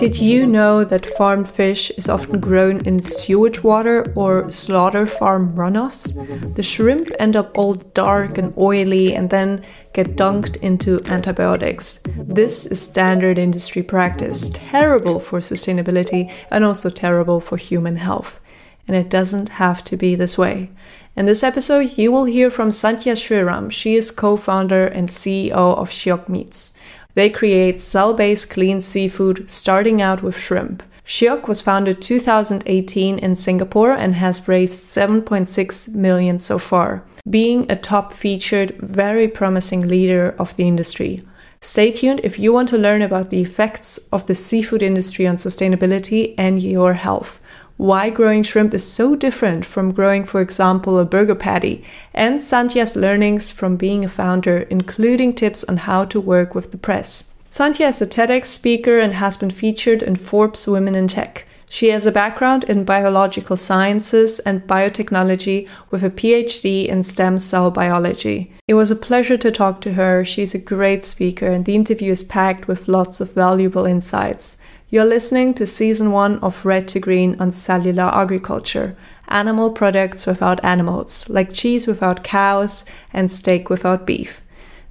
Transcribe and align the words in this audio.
Did 0.00 0.18
you 0.18 0.46
know 0.46 0.82
that 0.82 1.04
farmed 1.04 1.50
fish 1.50 1.90
is 1.90 2.08
often 2.08 2.40
grown 2.40 2.78
in 2.86 3.00
sewage 3.00 3.62
water 3.62 4.10
or 4.16 4.50
slaughter 4.50 5.04
farm 5.04 5.54
runoffs? 5.54 6.54
The 6.54 6.62
shrimp 6.62 7.10
end 7.18 7.36
up 7.36 7.56
all 7.56 7.74
dark 7.74 8.38
and 8.38 8.56
oily 8.56 9.14
and 9.14 9.28
then 9.28 9.62
get 9.92 10.16
dunked 10.16 10.56
into 10.62 11.02
antibiotics. 11.04 12.00
This 12.16 12.64
is 12.64 12.80
standard 12.80 13.38
industry 13.38 13.82
practice, 13.82 14.50
terrible 14.54 15.20
for 15.20 15.40
sustainability 15.40 16.32
and 16.50 16.64
also 16.64 16.88
terrible 16.88 17.40
for 17.40 17.58
human 17.58 17.96
health. 17.96 18.40
And 18.88 18.96
it 18.96 19.10
doesn't 19.10 19.50
have 19.50 19.84
to 19.84 19.98
be 19.98 20.14
this 20.14 20.38
way. 20.38 20.70
In 21.16 21.26
this 21.26 21.42
episode, 21.42 21.98
you 21.98 22.10
will 22.10 22.24
hear 22.24 22.50
from 22.50 22.70
Sandhya 22.70 23.14
Sriram. 23.14 23.70
She 23.70 23.96
is 23.96 24.10
co 24.10 24.36
founder 24.36 24.86
and 24.86 25.08
CEO 25.08 25.76
of 25.76 25.90
Shiok 25.90 26.28
Meats. 26.28 26.72
They 27.14 27.30
create 27.30 27.80
cell 27.80 28.14
based 28.14 28.50
clean 28.50 28.80
seafood, 28.80 29.50
starting 29.50 30.00
out 30.00 30.22
with 30.22 30.38
shrimp. 30.38 30.82
Shiok 31.06 31.48
was 31.48 31.60
founded 31.60 32.00
2018 32.00 33.18
in 33.18 33.34
Singapore 33.34 33.92
and 33.92 34.14
has 34.14 34.46
raised 34.46 34.82
7.6 34.84 35.88
million 35.88 36.38
so 36.38 36.58
far, 36.58 37.02
being 37.28 37.66
a 37.68 37.74
top 37.74 38.12
featured, 38.12 38.76
very 38.78 39.26
promising 39.26 39.88
leader 39.88 40.36
of 40.38 40.54
the 40.56 40.68
industry. 40.68 41.22
Stay 41.62 41.90
tuned 41.90 42.20
if 42.22 42.38
you 42.38 42.52
want 42.52 42.68
to 42.70 42.78
learn 42.78 43.02
about 43.02 43.30
the 43.30 43.42
effects 43.42 43.98
of 44.12 44.26
the 44.26 44.34
seafood 44.34 44.82
industry 44.82 45.26
on 45.26 45.36
sustainability 45.36 46.34
and 46.38 46.62
your 46.62 46.94
health 46.94 47.40
why 47.80 48.10
growing 48.10 48.42
shrimp 48.42 48.74
is 48.74 48.86
so 48.86 49.16
different 49.16 49.64
from 49.64 49.90
growing, 49.90 50.22
for 50.22 50.42
example, 50.42 50.98
a 50.98 51.04
burger 51.06 51.34
patty, 51.34 51.82
and 52.12 52.38
Sandhya's 52.38 52.94
learnings 52.94 53.52
from 53.52 53.78
being 53.78 54.04
a 54.04 54.08
founder, 54.08 54.58
including 54.68 55.32
tips 55.32 55.64
on 55.64 55.78
how 55.78 56.04
to 56.04 56.20
work 56.20 56.54
with 56.54 56.72
the 56.72 56.76
press. 56.76 57.32
Sandhya 57.48 57.88
is 57.88 58.02
a 58.02 58.06
TEDx 58.06 58.46
speaker 58.46 58.98
and 58.98 59.14
has 59.14 59.38
been 59.38 59.50
featured 59.50 60.02
in 60.02 60.16
Forbes 60.16 60.66
Women 60.66 60.94
in 60.94 61.08
Tech. 61.08 61.46
She 61.70 61.88
has 61.88 62.06
a 62.06 62.12
background 62.12 62.64
in 62.64 62.84
biological 62.84 63.56
sciences 63.56 64.40
and 64.40 64.66
biotechnology 64.66 65.66
with 65.90 66.04
a 66.04 66.10
PhD 66.10 66.86
in 66.86 67.02
stem 67.02 67.38
cell 67.38 67.70
biology. 67.70 68.52
It 68.68 68.74
was 68.74 68.90
a 68.90 68.96
pleasure 68.96 69.38
to 69.38 69.50
talk 69.50 69.80
to 69.80 69.94
her. 69.94 70.22
She's 70.22 70.54
a 70.54 70.58
great 70.58 71.06
speaker, 71.06 71.46
and 71.46 71.64
the 71.64 71.76
interview 71.76 72.12
is 72.12 72.24
packed 72.24 72.68
with 72.68 72.88
lots 72.88 73.22
of 73.22 73.32
valuable 73.32 73.86
insights. 73.86 74.58
You're 74.92 75.04
listening 75.04 75.54
to 75.54 75.66
season 75.66 76.10
one 76.10 76.40
of 76.40 76.66
Red 76.66 76.88
to 76.88 76.98
Green 76.98 77.36
on 77.38 77.52
cellular 77.52 78.10
agriculture, 78.12 78.96
animal 79.28 79.70
products 79.70 80.26
without 80.26 80.64
animals, 80.64 81.28
like 81.28 81.52
cheese 81.52 81.86
without 81.86 82.24
cows 82.24 82.84
and 83.12 83.30
steak 83.30 83.70
without 83.70 84.04
beef. 84.04 84.42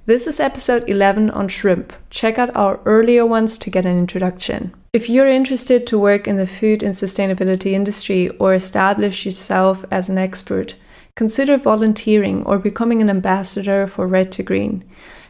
This 0.06 0.26
is 0.26 0.40
episode 0.40 0.88
11 0.88 1.28
on 1.32 1.48
shrimp. 1.48 1.92
Check 2.08 2.38
out 2.38 2.56
our 2.56 2.80
earlier 2.86 3.26
ones 3.26 3.58
to 3.58 3.68
get 3.68 3.84
an 3.84 3.98
introduction. 3.98 4.72
If 4.94 5.10
you're 5.10 5.28
interested 5.28 5.86
to 5.88 5.98
work 5.98 6.26
in 6.26 6.36
the 6.36 6.46
food 6.46 6.82
and 6.82 6.94
sustainability 6.94 7.72
industry 7.72 8.30
or 8.38 8.54
establish 8.54 9.26
yourself 9.26 9.84
as 9.90 10.08
an 10.08 10.16
expert, 10.16 10.76
consider 11.14 11.58
volunteering 11.58 12.42
or 12.46 12.58
becoming 12.58 13.02
an 13.02 13.10
ambassador 13.10 13.86
for 13.86 14.06
Red 14.06 14.32
to 14.32 14.42
Green. 14.42 14.82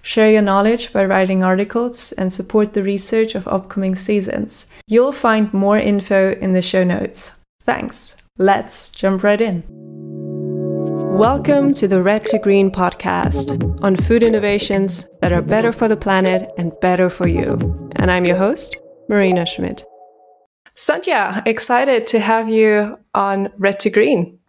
Share 0.03 0.31
your 0.31 0.43
knowledge 0.43 0.93
by 0.93 1.05
writing 1.05 1.43
articles 1.43 2.12
and 2.12 2.33
support 2.33 2.73
the 2.73 2.83
research 2.83 3.34
of 3.34 3.47
upcoming 3.47 3.95
seasons. 3.95 4.67
You'll 4.87 5.12
find 5.12 5.53
more 5.53 5.79
info 5.79 6.33
in 6.33 6.53
the 6.53 6.62
show 6.62 6.84
notes. 6.84 7.33
Thanks. 7.62 8.17
Let's 8.39 8.89
jump 8.89 9.23
right 9.23 9.41
in. 9.41 9.62
Welcome 9.69 11.75
to 11.75 11.87
the 11.87 12.03
Red 12.03 12.25
to 12.27 12.39
Green 12.39 12.70
podcast 12.70 13.83
on 13.83 13.97
food 13.97 14.23
innovations 14.23 15.07
that 15.20 15.33
are 15.33 15.42
better 15.42 15.70
for 15.70 15.87
the 15.87 15.97
planet 15.97 16.51
and 16.57 16.73
better 16.81 17.11
for 17.11 17.29
you. 17.29 17.91
And 17.97 18.11
I'm 18.11 18.25
your 18.25 18.37
host, 18.37 18.77
Marina 19.09 19.45
Schmidt. 19.45 19.85
Sandhya, 20.75 21.47
excited 21.47 22.07
to 22.07 22.20
have 22.20 22.48
you 22.48 22.98
on 23.12 23.53
Red 23.59 23.79
to 23.81 23.91
Green. 23.91 24.39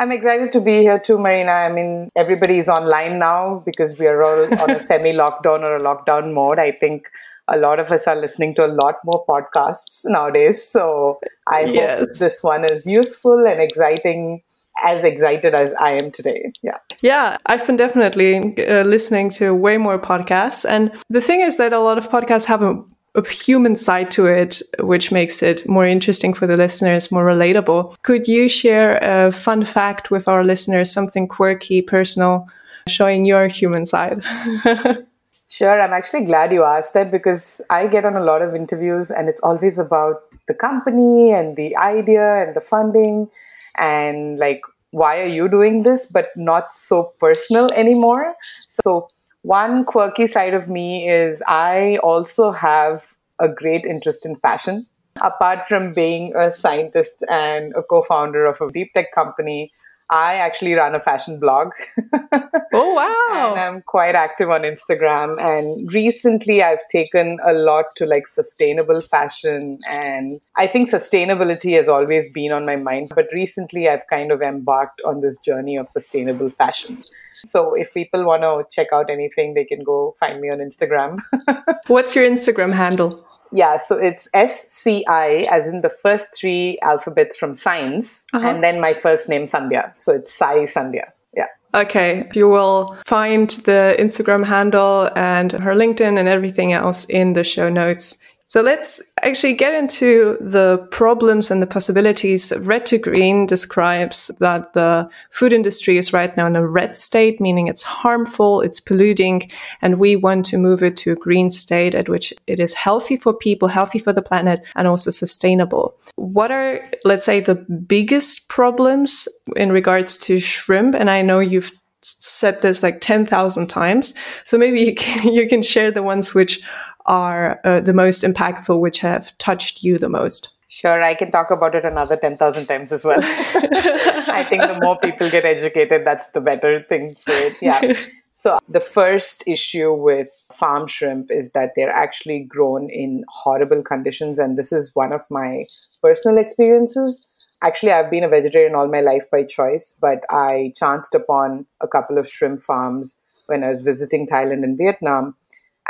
I'm 0.00 0.12
excited 0.12 0.50
to 0.52 0.62
be 0.62 0.78
here 0.80 0.98
too, 0.98 1.18
Marina. 1.18 1.52
I 1.52 1.70
mean, 1.70 2.08
everybody 2.16 2.56
is 2.56 2.70
online 2.70 3.18
now 3.18 3.62
because 3.66 3.98
we 3.98 4.06
are 4.06 4.24
all 4.24 4.62
on 4.62 4.70
a 4.70 4.80
semi 4.88 5.12
lockdown 5.12 5.60
or 5.60 5.76
a 5.76 5.80
lockdown 5.80 6.32
mode. 6.32 6.58
I 6.58 6.72
think 6.72 7.04
a 7.48 7.58
lot 7.58 7.78
of 7.78 7.92
us 7.92 8.06
are 8.06 8.16
listening 8.16 8.54
to 8.54 8.64
a 8.64 8.72
lot 8.72 8.94
more 9.04 9.26
podcasts 9.28 10.00
nowadays. 10.06 10.66
So 10.66 11.20
I 11.46 11.64
yes. 11.64 11.98
hope 11.98 12.08
this 12.18 12.42
one 12.42 12.64
is 12.64 12.86
useful 12.86 13.46
and 13.46 13.60
exciting 13.60 14.42
as 14.82 15.04
excited 15.04 15.54
as 15.54 15.74
I 15.74 15.90
am 15.90 16.10
today. 16.10 16.50
Yeah. 16.62 16.78
Yeah, 17.02 17.36
I've 17.44 17.66
been 17.66 17.76
definitely 17.76 18.66
uh, 18.66 18.84
listening 18.84 19.28
to 19.30 19.54
way 19.54 19.76
more 19.76 19.98
podcasts. 19.98 20.66
And 20.66 20.92
the 21.10 21.20
thing 21.20 21.42
is 21.42 21.58
that 21.58 21.74
a 21.74 21.80
lot 21.80 21.98
of 21.98 22.08
podcasts 22.08 22.46
have 22.46 22.62
a 22.62 22.82
a 23.14 23.28
human 23.28 23.76
side 23.76 24.10
to 24.12 24.26
it, 24.26 24.62
which 24.78 25.10
makes 25.10 25.42
it 25.42 25.68
more 25.68 25.86
interesting 25.86 26.32
for 26.32 26.46
the 26.46 26.56
listeners, 26.56 27.10
more 27.10 27.24
relatable. 27.24 27.96
Could 28.02 28.28
you 28.28 28.48
share 28.48 28.98
a 29.02 29.32
fun 29.32 29.64
fact 29.64 30.10
with 30.10 30.28
our 30.28 30.44
listeners, 30.44 30.92
something 30.92 31.26
quirky, 31.26 31.82
personal, 31.82 32.48
showing 32.86 33.24
your 33.24 33.48
human 33.48 33.86
side? 33.86 34.22
sure. 35.48 35.80
I'm 35.80 35.92
actually 35.92 36.24
glad 36.24 36.52
you 36.52 36.64
asked 36.64 36.94
that 36.94 37.10
because 37.10 37.60
I 37.70 37.86
get 37.86 38.04
on 38.04 38.16
a 38.16 38.22
lot 38.22 38.42
of 38.42 38.54
interviews 38.54 39.10
and 39.10 39.28
it's 39.28 39.40
always 39.42 39.78
about 39.78 40.22
the 40.46 40.54
company 40.54 41.32
and 41.32 41.56
the 41.56 41.76
idea 41.76 42.42
and 42.42 42.54
the 42.54 42.60
funding 42.60 43.28
and 43.76 44.38
like, 44.38 44.62
why 44.92 45.20
are 45.20 45.26
you 45.26 45.48
doing 45.48 45.82
this? 45.82 46.06
But 46.06 46.28
not 46.36 46.72
so 46.72 47.12
personal 47.20 47.70
anymore. 47.72 48.34
So, 48.68 49.08
one 49.42 49.84
quirky 49.84 50.26
side 50.26 50.54
of 50.54 50.68
me 50.68 51.08
is 51.08 51.42
I 51.46 51.98
also 52.02 52.52
have 52.52 53.14
a 53.38 53.48
great 53.48 53.84
interest 53.84 54.26
in 54.26 54.36
fashion. 54.36 54.86
Apart 55.22 55.64
from 55.64 55.92
being 55.92 56.34
a 56.36 56.52
scientist 56.52 57.14
and 57.28 57.74
a 57.74 57.82
co 57.82 58.02
founder 58.02 58.46
of 58.46 58.60
a 58.60 58.70
deep 58.70 58.92
tech 58.94 59.12
company, 59.12 59.72
I 60.10 60.34
actually 60.34 60.74
run 60.74 60.94
a 60.94 61.00
fashion 61.00 61.38
blog. 61.38 61.70
oh, 62.72 62.94
wow. 62.94 63.54
and 63.56 63.60
I'm 63.60 63.82
quite 63.82 64.16
active 64.16 64.50
on 64.50 64.62
Instagram. 64.62 65.40
And 65.40 65.92
recently 65.92 66.62
I've 66.62 66.86
taken 66.90 67.38
a 67.46 67.52
lot 67.52 67.86
to 67.96 68.06
like 68.06 68.26
sustainable 68.26 69.02
fashion. 69.02 69.78
And 69.88 70.40
I 70.56 70.66
think 70.66 70.90
sustainability 70.90 71.76
has 71.76 71.88
always 71.88 72.30
been 72.32 72.50
on 72.50 72.66
my 72.66 72.76
mind. 72.76 73.12
But 73.14 73.26
recently 73.32 73.88
I've 73.88 74.06
kind 74.08 74.32
of 74.32 74.42
embarked 74.42 75.00
on 75.06 75.20
this 75.20 75.38
journey 75.38 75.76
of 75.76 75.88
sustainable 75.88 76.50
fashion. 76.50 77.04
So 77.44 77.74
if 77.74 77.94
people 77.94 78.24
want 78.24 78.42
to 78.42 78.64
check 78.70 78.88
out 78.92 79.10
anything, 79.10 79.54
they 79.54 79.64
can 79.64 79.82
go 79.82 80.14
find 80.18 80.40
me 80.40 80.50
on 80.50 80.58
Instagram. 80.58 81.18
What's 81.86 82.14
your 82.14 82.28
Instagram 82.28 82.72
handle? 82.72 83.26
Yeah, 83.52 83.76
so 83.78 83.96
it's 83.96 84.28
SCI, 84.32 85.46
as 85.50 85.66
in 85.66 85.80
the 85.80 85.90
first 85.90 86.34
three 86.34 86.78
alphabets 86.82 87.36
from 87.36 87.54
science, 87.54 88.26
uh-huh. 88.32 88.46
and 88.46 88.62
then 88.62 88.80
my 88.80 88.92
first 88.92 89.28
name, 89.28 89.46
Sandhya. 89.46 89.92
So 89.96 90.14
it's 90.14 90.32
Sai 90.32 90.64
Sandhya. 90.64 91.10
Yeah. 91.34 91.46
Okay. 91.74 92.28
You 92.34 92.48
will 92.48 92.96
find 93.06 93.50
the 93.50 93.96
Instagram 93.98 94.44
handle 94.44 95.10
and 95.16 95.52
her 95.52 95.74
LinkedIn 95.74 96.18
and 96.18 96.28
everything 96.28 96.72
else 96.72 97.04
in 97.06 97.34
the 97.34 97.44
show 97.44 97.68
notes. 97.68 98.24
So 98.50 98.62
let's 98.62 99.00
actually 99.22 99.52
get 99.52 99.74
into 99.74 100.36
the 100.40 100.78
problems 100.90 101.52
and 101.52 101.62
the 101.62 101.68
possibilities. 101.68 102.52
Red 102.62 102.84
to 102.86 102.98
Green 102.98 103.46
describes 103.46 104.28
that 104.40 104.72
the 104.72 105.08
food 105.30 105.52
industry 105.52 105.98
is 105.98 106.12
right 106.12 106.36
now 106.36 106.48
in 106.48 106.56
a 106.56 106.66
red 106.66 106.96
state, 106.96 107.40
meaning 107.40 107.68
it's 107.68 107.84
harmful, 107.84 108.60
it's 108.60 108.80
polluting, 108.80 109.48
and 109.82 110.00
we 110.00 110.16
want 110.16 110.46
to 110.46 110.58
move 110.58 110.82
it 110.82 110.96
to 110.96 111.12
a 111.12 111.14
green 111.14 111.48
state 111.48 111.94
at 111.94 112.08
which 112.08 112.34
it 112.48 112.58
is 112.58 112.74
healthy 112.74 113.16
for 113.16 113.32
people, 113.32 113.68
healthy 113.68 114.00
for 114.00 114.12
the 114.12 114.20
planet, 114.20 114.66
and 114.74 114.88
also 114.88 115.10
sustainable. 115.10 115.96
What 116.16 116.50
are, 116.50 116.80
let's 117.04 117.26
say, 117.26 117.38
the 117.38 117.54
biggest 117.54 118.48
problems 118.48 119.28
in 119.54 119.70
regards 119.70 120.18
to 120.26 120.40
shrimp? 120.40 120.96
And 120.96 121.08
I 121.08 121.22
know 121.22 121.38
you've 121.38 121.70
said 122.02 122.62
this 122.62 122.82
like 122.82 123.00
10,000 123.00 123.68
times. 123.68 124.14
So 124.44 124.58
maybe 124.58 124.80
you 124.80 124.94
can, 124.94 125.28
you 125.32 125.48
can 125.48 125.62
share 125.62 125.92
the 125.92 126.02
ones 126.02 126.34
which 126.34 126.60
are 127.06 127.60
uh, 127.64 127.80
the 127.80 127.92
most 127.92 128.22
impactful, 128.22 128.80
which 128.80 128.98
have 129.00 129.36
touched 129.38 129.82
you 129.82 129.98
the 129.98 130.08
most? 130.08 130.52
Sure, 130.68 131.02
I 131.02 131.14
can 131.14 131.32
talk 131.32 131.50
about 131.50 131.74
it 131.74 131.84
another 131.84 132.16
10,000 132.16 132.66
times 132.66 132.92
as 132.92 133.02
well. 133.02 133.18
I 133.22 134.46
think 134.48 134.62
the 134.62 134.78
more 134.80 134.96
people 134.98 135.28
get 135.28 135.44
educated, 135.44 136.06
that's 136.06 136.30
the 136.30 136.40
better 136.40 136.80
thing 136.88 137.16
for 137.24 137.32
it. 137.32 137.56
Yeah. 137.60 137.94
So, 138.32 138.58
the 138.70 138.80
first 138.80 139.44
issue 139.46 139.92
with 139.92 140.28
farm 140.50 140.86
shrimp 140.86 141.30
is 141.30 141.50
that 141.50 141.72
they're 141.76 141.90
actually 141.90 142.46
grown 142.48 142.88
in 142.88 143.22
horrible 143.28 143.82
conditions. 143.82 144.38
And 144.38 144.56
this 144.56 144.72
is 144.72 144.92
one 144.94 145.12
of 145.12 145.20
my 145.30 145.66
personal 146.02 146.38
experiences. 146.38 147.22
Actually, 147.62 147.92
I've 147.92 148.10
been 148.10 148.24
a 148.24 148.30
vegetarian 148.30 148.74
all 148.74 148.88
my 148.88 149.02
life 149.02 149.24
by 149.30 149.44
choice, 149.44 149.94
but 150.00 150.24
I 150.30 150.72
chanced 150.74 151.14
upon 151.14 151.66
a 151.82 151.88
couple 151.88 152.16
of 152.16 152.26
shrimp 152.26 152.62
farms 152.62 153.20
when 153.48 153.62
I 153.62 153.68
was 153.68 153.82
visiting 153.82 154.26
Thailand 154.26 154.64
and 154.64 154.78
Vietnam 154.78 155.34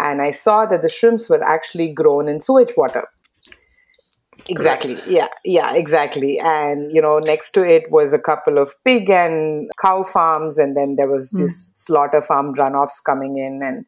and 0.00 0.22
I 0.22 0.30
saw 0.30 0.66
that 0.66 0.82
the 0.82 0.88
shrimps 0.88 1.28
were 1.28 1.42
actually 1.42 1.92
grown 1.92 2.28
in 2.28 2.40
sewage 2.40 2.72
water. 2.76 3.06
Exactly. 4.48 4.94
Correct. 4.94 5.08
Yeah, 5.08 5.28
yeah, 5.44 5.74
exactly. 5.74 6.38
And 6.38 6.92
you 6.92 7.00
know, 7.00 7.18
next 7.18 7.52
to 7.52 7.68
it 7.68 7.90
was 7.90 8.12
a 8.12 8.18
couple 8.18 8.58
of 8.58 8.74
pig 8.84 9.10
and 9.10 9.70
cow 9.80 10.02
farms, 10.02 10.58
and 10.58 10.76
then 10.76 10.96
there 10.96 11.08
was 11.08 11.32
mm. 11.32 11.40
this 11.40 11.70
slaughter 11.74 12.22
farm 12.22 12.54
runoffs 12.54 13.02
coming 13.04 13.38
in. 13.38 13.60
And 13.62 13.84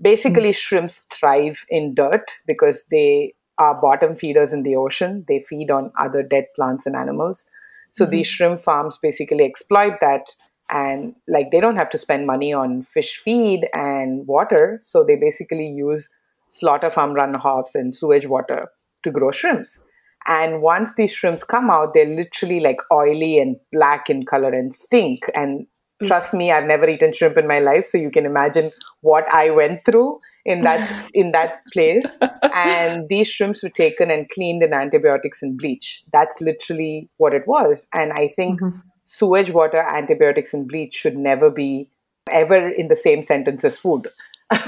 basically, 0.00 0.50
mm. 0.50 0.56
shrimps 0.56 1.04
thrive 1.10 1.64
in 1.68 1.94
dirt 1.94 2.30
because 2.46 2.84
they 2.90 3.34
are 3.58 3.80
bottom 3.80 4.14
feeders 4.14 4.52
in 4.52 4.62
the 4.62 4.76
ocean. 4.76 5.24
They 5.28 5.40
feed 5.40 5.70
on 5.70 5.92
other 5.98 6.22
dead 6.22 6.46
plants 6.54 6.86
and 6.86 6.94
animals. 6.94 7.48
So 7.90 8.04
mm-hmm. 8.04 8.12
these 8.12 8.28
shrimp 8.28 8.62
farms 8.62 8.98
basically 9.02 9.44
exploit 9.44 9.94
that 10.00 10.30
and 10.70 11.14
like 11.26 11.50
they 11.50 11.60
don't 11.60 11.76
have 11.76 11.90
to 11.90 11.98
spend 11.98 12.26
money 12.26 12.52
on 12.52 12.82
fish 12.82 13.20
feed 13.24 13.68
and 13.72 14.26
water. 14.26 14.78
So 14.82 15.04
they 15.04 15.16
basically 15.16 15.68
use 15.68 16.08
slaughter 16.50 16.90
farm 16.90 17.14
runoffs 17.14 17.74
and 17.74 17.96
sewage 17.96 18.26
water 18.26 18.68
to 19.02 19.10
grow 19.10 19.30
shrimps. 19.30 19.80
And 20.26 20.60
once 20.60 20.94
these 20.94 21.12
shrimps 21.12 21.44
come 21.44 21.70
out, 21.70 21.94
they're 21.94 22.04
literally 22.04 22.60
like 22.60 22.80
oily 22.92 23.38
and 23.38 23.56
black 23.72 24.10
in 24.10 24.26
color 24.26 24.50
and 24.50 24.74
stink. 24.74 25.22
And 25.34 25.66
trust 26.06 26.32
me 26.32 26.52
i've 26.52 26.64
never 26.64 26.88
eaten 26.88 27.12
shrimp 27.12 27.36
in 27.36 27.46
my 27.46 27.58
life 27.58 27.84
so 27.84 27.98
you 27.98 28.10
can 28.10 28.24
imagine 28.24 28.70
what 29.00 29.28
i 29.30 29.50
went 29.50 29.84
through 29.84 30.18
in 30.44 30.60
that 30.62 31.10
in 31.14 31.32
that 31.32 31.60
place 31.72 32.18
and 32.54 33.08
these 33.08 33.28
shrimps 33.28 33.62
were 33.62 33.68
taken 33.68 34.10
and 34.10 34.28
cleaned 34.30 34.62
in 34.62 34.72
antibiotics 34.72 35.42
and 35.42 35.58
bleach 35.58 36.04
that's 36.12 36.40
literally 36.40 37.08
what 37.16 37.34
it 37.34 37.46
was 37.46 37.88
and 37.92 38.12
i 38.12 38.28
think 38.28 38.60
mm-hmm. 38.60 38.78
Sewage 39.08 39.50
water 39.50 39.78
antibiotics 39.78 40.52
and 40.52 40.68
bleach 40.68 40.92
should 40.92 41.16
never 41.16 41.50
be 41.50 41.88
ever 42.30 42.68
in 42.68 42.88
the 42.88 42.96
same 42.96 43.22
sentence 43.22 43.64
as 43.64 43.78
food. 43.78 44.08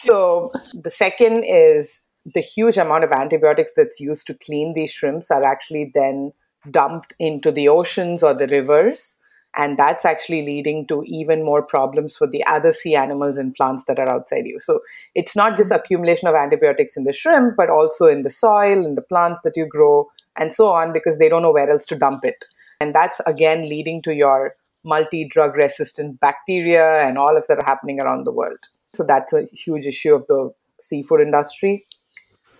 So 0.00 0.52
the 0.74 0.90
second 0.90 1.44
is 1.44 2.06
the 2.34 2.40
huge 2.40 2.76
amount 2.76 3.04
of 3.04 3.12
antibiotics 3.12 3.72
that's 3.74 3.98
used 3.98 4.26
to 4.26 4.34
clean 4.34 4.74
these 4.74 4.92
shrimps 4.92 5.30
are 5.30 5.42
actually 5.42 5.90
then 5.94 6.32
dumped 6.70 7.14
into 7.18 7.50
the 7.50 7.68
oceans 7.68 8.22
or 8.22 8.34
the 8.34 8.46
rivers 8.46 9.18
and 9.56 9.78
that's 9.78 10.04
actually 10.04 10.42
leading 10.44 10.86
to 10.88 11.02
even 11.06 11.44
more 11.44 11.62
problems 11.62 12.14
for 12.14 12.26
the 12.26 12.44
other 12.44 12.72
sea 12.72 12.94
animals 12.94 13.38
and 13.38 13.54
plants 13.54 13.84
that 13.86 13.98
are 13.98 14.08
outside 14.08 14.44
you. 14.46 14.60
So 14.60 14.80
it's 15.14 15.34
not 15.34 15.56
just 15.56 15.72
accumulation 15.72 16.28
of 16.28 16.34
antibiotics 16.34 16.96
in 16.96 17.04
the 17.04 17.12
shrimp 17.12 17.56
but 17.56 17.70
also 17.70 18.06
in 18.06 18.22
the 18.22 18.30
soil 18.30 18.84
in 18.84 18.96
the 18.96 19.02
plants 19.02 19.40
that 19.42 19.56
you 19.56 19.66
grow 19.66 20.08
and 20.36 20.52
so 20.52 20.68
on 20.68 20.92
because 20.92 21.18
they 21.18 21.28
don't 21.28 21.42
know 21.42 21.52
where 21.52 21.70
else 21.70 21.86
to 21.86 21.98
dump 21.98 22.24
it 22.24 22.44
and 22.80 22.94
that's 22.94 23.20
again 23.26 23.68
leading 23.68 24.02
to 24.02 24.14
your 24.14 24.54
multi 24.84 25.26
drug 25.28 25.56
resistant 25.56 26.18
bacteria 26.20 27.02
and 27.06 27.18
all 27.18 27.36
of 27.36 27.46
that 27.46 27.58
are 27.58 27.66
happening 27.66 28.00
around 28.02 28.24
the 28.24 28.32
world 28.32 28.58
so 28.94 29.04
that's 29.04 29.32
a 29.32 29.44
huge 29.52 29.86
issue 29.86 30.14
of 30.14 30.26
the 30.26 30.52
seafood 30.80 31.20
industry 31.20 31.86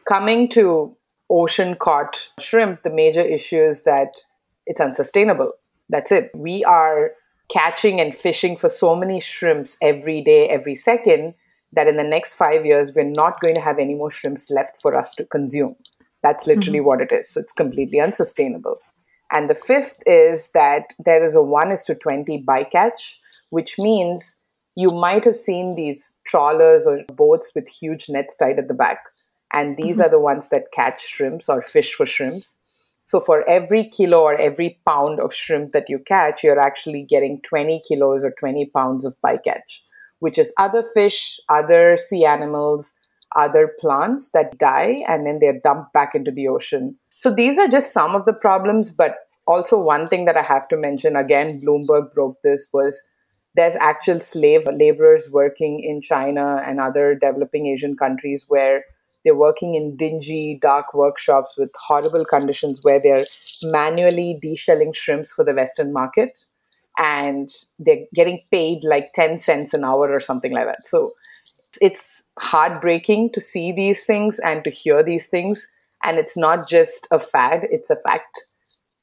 coming 0.08 0.48
to 0.48 0.94
ocean 1.30 1.74
caught 1.74 2.28
shrimp 2.40 2.82
the 2.82 2.90
major 2.90 3.22
issue 3.22 3.56
is 3.56 3.84
that 3.84 4.18
it's 4.66 4.80
unsustainable 4.80 5.52
that's 5.90 6.12
it. 6.12 6.30
We 6.34 6.64
are 6.64 7.12
catching 7.52 8.00
and 8.00 8.14
fishing 8.14 8.56
for 8.56 8.68
so 8.68 8.94
many 8.94 9.20
shrimps 9.20 9.76
every 9.82 10.22
day, 10.22 10.48
every 10.48 10.76
second, 10.76 11.34
that 11.72 11.88
in 11.88 11.96
the 11.96 12.04
next 12.04 12.34
five 12.34 12.64
years, 12.64 12.92
we're 12.94 13.04
not 13.04 13.40
going 13.40 13.56
to 13.56 13.60
have 13.60 13.78
any 13.78 13.94
more 13.94 14.10
shrimps 14.10 14.50
left 14.50 14.80
for 14.80 14.94
us 14.94 15.14
to 15.16 15.24
consume. 15.24 15.76
That's 16.22 16.46
literally 16.46 16.78
mm-hmm. 16.78 16.86
what 16.86 17.00
it 17.00 17.10
is. 17.12 17.28
So 17.28 17.40
it's 17.40 17.52
completely 17.52 18.00
unsustainable. 18.00 18.78
And 19.32 19.48
the 19.48 19.54
fifth 19.54 19.96
is 20.06 20.50
that 20.52 20.92
there 21.04 21.24
is 21.24 21.34
a 21.34 21.42
1 21.42 21.72
is 21.72 21.84
to 21.84 21.94
20 21.94 22.44
bycatch, 22.44 23.16
which 23.50 23.78
means 23.78 24.36
you 24.76 24.90
might 24.90 25.24
have 25.24 25.36
seen 25.36 25.74
these 25.74 26.18
trawlers 26.24 26.86
or 26.86 27.02
boats 27.14 27.52
with 27.54 27.68
huge 27.68 28.08
nets 28.08 28.36
tied 28.36 28.58
at 28.58 28.68
the 28.68 28.74
back. 28.74 28.98
And 29.52 29.76
these 29.76 29.96
mm-hmm. 29.96 30.06
are 30.06 30.10
the 30.10 30.20
ones 30.20 30.48
that 30.48 30.72
catch 30.72 31.04
shrimps 31.04 31.48
or 31.48 31.62
fish 31.62 31.92
for 31.92 32.06
shrimps. 32.06 32.58
So 33.02 33.18
for 33.18 33.48
every 33.48 33.88
kilo 33.88 34.20
or 34.20 34.36
every 34.36 34.78
pound 34.86 35.20
of 35.20 35.34
shrimp 35.34 35.72
that 35.72 35.88
you 35.88 35.98
catch, 35.98 36.44
you're 36.44 36.60
actually 36.60 37.02
getting 37.02 37.40
20 37.42 37.82
kilos 37.86 38.24
or 38.24 38.32
20 38.38 38.66
pounds 38.66 39.04
of 39.04 39.16
bycatch, 39.24 39.80
which 40.20 40.38
is 40.38 40.54
other 40.58 40.84
fish, 40.94 41.40
other 41.48 41.96
sea 41.96 42.24
animals, 42.24 42.94
other 43.34 43.74
plants 43.78 44.30
that 44.30 44.58
die 44.58 45.02
and 45.08 45.26
then 45.26 45.38
they're 45.40 45.60
dumped 45.60 45.92
back 45.92 46.14
into 46.14 46.30
the 46.30 46.48
ocean. 46.48 46.96
So 47.20 47.30
these 47.30 47.58
are 47.58 47.68
just 47.68 47.92
some 47.92 48.14
of 48.14 48.24
the 48.24 48.32
problems, 48.32 48.92
but 48.92 49.16
also 49.46 49.78
one 49.78 50.08
thing 50.08 50.24
that 50.24 50.38
I 50.38 50.42
have 50.42 50.66
to 50.68 50.76
mention 50.78 51.16
again, 51.16 51.60
Bloomberg 51.60 52.14
broke 52.14 52.40
this 52.42 52.70
was 52.72 52.98
there's 53.54 53.76
actual 53.76 54.20
slave 54.20 54.66
laborers 54.66 55.28
working 55.30 55.80
in 55.80 56.00
China 56.00 56.62
and 56.64 56.80
other 56.80 57.14
developing 57.14 57.66
Asian 57.66 57.94
countries 57.94 58.46
where 58.48 58.84
they're 59.22 59.36
working 59.36 59.74
in 59.74 59.98
dingy, 59.98 60.58
dark 60.62 60.94
workshops 60.94 61.58
with 61.58 61.68
horrible 61.74 62.24
conditions 62.24 62.80
where 62.84 62.98
they're 62.98 63.26
manually 63.64 64.38
deshelling 64.40 64.94
shrimps 64.94 65.30
for 65.30 65.44
the 65.44 65.52
Western 65.52 65.92
market. 65.92 66.46
And 66.96 67.50
they're 67.78 68.06
getting 68.14 68.40
paid 68.50 68.82
like 68.82 69.12
10 69.12 69.40
cents 69.40 69.74
an 69.74 69.84
hour 69.84 70.10
or 70.10 70.20
something 70.20 70.52
like 70.54 70.68
that. 70.68 70.86
So 70.86 71.12
it's 71.82 72.22
heartbreaking 72.38 73.32
to 73.34 73.42
see 73.42 73.72
these 73.72 74.06
things 74.06 74.38
and 74.38 74.64
to 74.64 74.70
hear 74.70 75.02
these 75.02 75.26
things. 75.26 75.68
And 76.02 76.18
it's 76.18 76.36
not 76.36 76.68
just 76.68 77.06
a 77.10 77.20
fad, 77.20 77.66
it's 77.70 77.90
a 77.90 77.96
fact. 77.96 78.46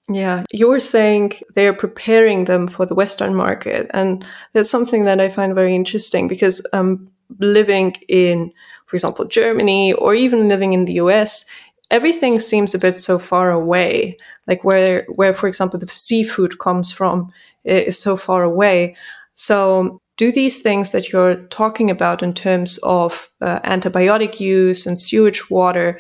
Yeah, 0.10 0.44
you 0.54 0.70
were 0.70 0.80
saying 0.80 1.34
they're 1.54 1.74
preparing 1.74 2.46
them 2.46 2.68
for 2.68 2.86
the 2.86 2.96
Western 2.96 3.36
market. 3.36 3.92
And 3.94 4.26
that's 4.54 4.70
something 4.70 5.04
that 5.04 5.20
I 5.20 5.30
find 5.30 5.54
very 5.54 5.76
interesting 5.76 6.30
because 6.30 6.66
um, 6.72 7.10
living 7.40 7.96
in 8.08 8.54
for 8.88 8.96
example, 8.96 9.26
Germany 9.26 9.94
or 9.94 10.16
even 10.16 10.48
living 10.48 10.74
in 10.74 10.86
the 10.86 10.94
US, 10.94 11.46
everything 11.92 12.40
seems 12.40 12.74
a 12.74 12.80
bit 12.80 13.00
so 13.00 13.20
far 13.20 13.52
away. 13.52 14.18
Like 14.48 14.64
where, 14.64 15.06
where, 15.14 15.34
for 15.34 15.48
example, 15.48 15.78
the 15.78 15.88
seafood 15.90 16.58
comes 16.58 16.92
from 16.92 17.32
is 17.66 18.00
so 18.00 18.16
far 18.16 18.44
away. 18.44 18.96
So 19.34 20.00
do 20.16 20.32
these 20.32 20.62
things 20.62 20.92
that 20.92 21.12
you're 21.12 21.36
talking 21.48 21.92
about 21.92 22.24
in 22.24 22.34
terms 22.34 22.80
of 22.82 23.30
uh, 23.42 23.60
antibiotic 23.60 24.40
use 24.40 24.88
and 24.88 24.98
sewage 24.98 25.50
water, 25.50 26.00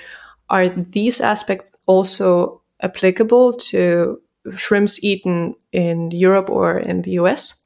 are 0.49 0.69
these 0.69 1.21
aspects 1.21 1.71
also 1.85 2.61
applicable 2.81 3.53
to 3.53 4.19
shrimps 4.55 5.03
eaten 5.03 5.55
in 5.71 6.11
Europe 6.11 6.49
or 6.49 6.77
in 6.77 7.01
the 7.01 7.11
US? 7.11 7.63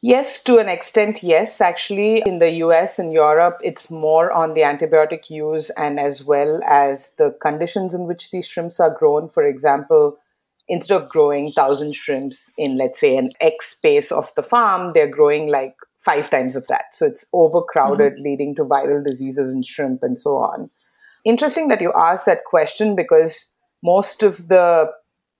Yes, 0.00 0.44
to 0.44 0.58
an 0.58 0.68
extent, 0.68 1.22
yes. 1.24 1.60
Actually, 1.60 2.22
in 2.24 2.38
the 2.38 2.50
US 2.64 2.98
and 2.98 3.12
Europe, 3.12 3.58
it's 3.62 3.90
more 3.90 4.30
on 4.32 4.54
the 4.54 4.60
antibiotic 4.60 5.28
use 5.28 5.70
and 5.70 5.98
as 5.98 6.24
well 6.24 6.60
as 6.64 7.14
the 7.18 7.36
conditions 7.42 7.94
in 7.94 8.06
which 8.06 8.30
these 8.30 8.46
shrimps 8.46 8.78
are 8.78 8.96
grown. 8.96 9.28
For 9.28 9.44
example, 9.44 10.16
instead 10.68 11.00
of 11.00 11.08
growing 11.08 11.44
1,000 11.46 11.96
shrimps 11.96 12.52
in, 12.56 12.76
let's 12.76 13.00
say, 13.00 13.16
an 13.16 13.30
X 13.40 13.70
space 13.70 14.12
of 14.12 14.32
the 14.36 14.42
farm, 14.42 14.92
they're 14.92 15.10
growing 15.10 15.48
like 15.48 15.74
five 15.98 16.30
times 16.30 16.54
of 16.54 16.66
that. 16.68 16.94
So 16.94 17.06
it's 17.06 17.26
overcrowded, 17.32 18.14
mm-hmm. 18.14 18.22
leading 18.22 18.54
to 18.54 18.64
viral 18.64 19.04
diseases 19.04 19.52
in 19.52 19.64
shrimp 19.64 20.02
and 20.02 20.16
so 20.16 20.36
on. 20.36 20.70
Interesting 21.24 21.68
that 21.68 21.80
you 21.80 21.92
asked 21.96 22.26
that 22.26 22.44
question 22.44 22.94
because 22.94 23.52
most 23.82 24.22
of 24.22 24.48
the 24.48 24.90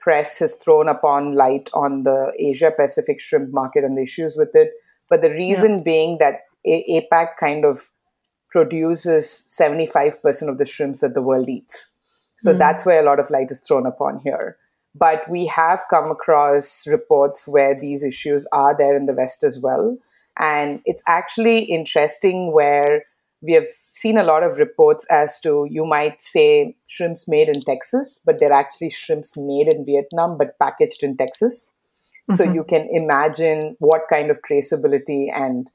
press 0.01 0.39
has 0.39 0.55
thrown 0.55 0.89
upon 0.89 1.35
light 1.35 1.71
on 1.75 2.03
the 2.05 2.33
Asia 2.39 2.73
Pacific 2.77 3.21
shrimp 3.21 3.53
market 3.53 3.85
and 3.85 3.97
the 3.97 4.03
issues 4.03 4.37
with 4.37 4.51
it. 4.55 4.73
But 5.11 5.23
the 5.23 5.31
reason 5.31 5.79
yeah. 5.79 5.85
being 5.85 6.19
that 6.19 6.41
A- 6.65 7.09
APAC 7.13 7.37
kind 7.39 7.65
of 7.65 7.91
produces 8.51 9.47
75% 9.49 10.49
of 10.49 10.59
the 10.59 10.65
shrimps 10.65 11.01
that 11.01 11.15
the 11.15 11.23
world 11.23 11.49
eats. 11.49 11.93
So 12.39 12.55
mm. 12.55 12.59
that's 12.59 12.87
where 12.87 13.01
a 13.01 13.05
lot 13.05 13.21
of 13.21 13.31
light 13.31 13.51
is 13.51 13.61
thrown 13.61 13.87
upon 13.87 14.21
here. 14.21 14.57
But 14.95 15.29
we 15.29 15.47
have 15.47 15.85
come 15.91 16.11
across 16.11 16.87
reports 16.87 17.47
where 17.47 17.79
these 17.79 18.03
issues 18.03 18.47
are 18.53 18.77
there 18.77 18.97
in 18.97 19.05
the 19.05 19.15
West 19.15 19.45
as 19.45 19.61
well. 19.61 19.99
And 20.39 20.81
it's 20.85 21.03
actually 21.07 21.65
interesting 21.65 22.53
where 22.53 23.05
we 23.41 23.53
have 23.53 23.67
seen 23.89 24.19
a 24.19 24.25
lot 24.25 24.43
of 24.43 24.59
reports 24.59 25.07
as 25.11 25.39
to 25.41 25.67
you 25.71 25.85
might 25.85 26.21
say 26.21 26.77
shrimps 26.87 27.29
made 27.29 27.49
in 27.49 27.63
Texas, 27.63 28.21
but 28.25 28.41
they're 28.41 28.53
actually 28.53 28.91
shrimps 28.91 29.37
made 29.37 29.69
in 29.69 29.85
Vietnam 29.85 30.37
but 30.37 30.59
packaged 30.59 31.03
in 31.03 31.17
Texas. 31.17 31.71
Mm-hmm. 32.31 32.35
So 32.35 32.45
you 32.45 32.65
can 32.65 32.89
imagine 32.91 33.77
what 33.79 34.03
kind 34.11 34.31
of 34.31 34.41
traceability 34.43 35.29
and 35.33 35.71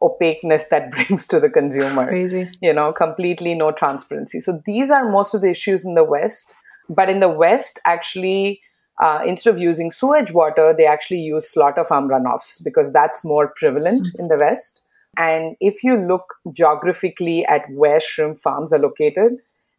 opaqueness 0.00 0.66
that 0.66 0.90
brings 0.92 1.26
to 1.28 1.40
the 1.40 1.50
consumer. 1.50 2.06
Crazy. 2.06 2.50
You 2.62 2.72
know, 2.72 2.92
completely 2.92 3.54
no 3.54 3.72
transparency. 3.72 4.40
So 4.40 4.62
these 4.64 4.90
are 4.90 5.10
most 5.10 5.34
of 5.34 5.40
the 5.40 5.50
issues 5.50 5.84
in 5.84 5.94
the 5.94 6.04
West. 6.04 6.56
But 6.88 7.10
in 7.10 7.20
the 7.20 7.28
West, 7.28 7.80
actually, 7.84 8.60
uh, 9.02 9.20
instead 9.26 9.54
of 9.54 9.60
using 9.60 9.90
sewage 9.90 10.32
water, 10.32 10.74
they 10.76 10.86
actually 10.86 11.20
use 11.20 11.50
slaughter 11.50 11.84
farm 11.84 12.08
runoffs 12.08 12.62
because 12.64 12.92
that's 12.92 13.24
more 13.24 13.52
prevalent 13.56 14.06
mm-hmm. 14.06 14.20
in 14.22 14.28
the 14.28 14.38
West. 14.38 14.84
And 15.18 15.56
if 15.60 15.82
you 15.82 15.96
look 15.96 16.36
geographically 16.52 17.44
at 17.46 17.68
where 17.72 18.00
shrimp 18.00 18.40
farms 18.40 18.72
are 18.72 18.78
located, 18.78 19.32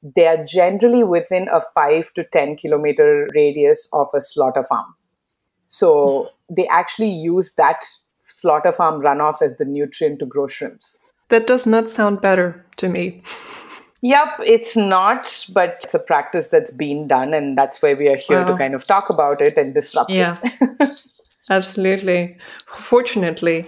they 0.04 0.28
are 0.28 0.44
generally 0.44 1.04
within 1.04 1.48
a 1.52 1.62
5 1.74 2.14
to 2.14 2.24
10 2.26 2.58
kilometer 2.58 3.28
radius 3.34 3.90
of 3.94 4.10
a 4.14 4.22
slaughter 4.22 4.64
farm. 4.64 4.94
So 5.66 6.30
they 6.50 6.68
actually 6.68 7.10
use 7.10 7.54
that 7.56 7.86
slaughter 8.20 8.72
farm 8.72 9.02
runoff 9.02 9.42
as 9.42 9.56
the 9.58 9.66
nutrient 9.66 10.20
to 10.20 10.26
grow 10.26 10.48
shrimps. 10.48 11.02
That 11.30 11.48
does 11.48 11.66
not 11.66 11.88
sound 11.88 12.22
better 12.22 12.66
to 12.78 12.90
me. 12.90 13.22
Yep, 14.02 14.28
it's 14.46 14.76
not, 14.76 15.46
but 15.54 15.82
it's 15.84 15.94
a 15.94 16.00
practice 16.00 16.48
that's 16.48 16.72
been 16.72 17.08
done, 17.08 17.34
and 17.34 17.58
that's 17.58 17.82
why 17.82 17.94
we 17.94 18.08
are 18.08 18.16
here 18.16 18.42
wow. 18.42 18.52
to 18.52 18.58
kind 18.58 18.74
of 18.74 18.86
talk 18.86 19.10
about 19.10 19.42
it 19.42 19.58
and 19.58 19.74
disrupt 19.74 20.10
it. 20.10 20.16
yeah. 20.16 20.38
it. 20.44 21.02
Absolutely. 21.50 22.38
Fortunately. 22.68 23.68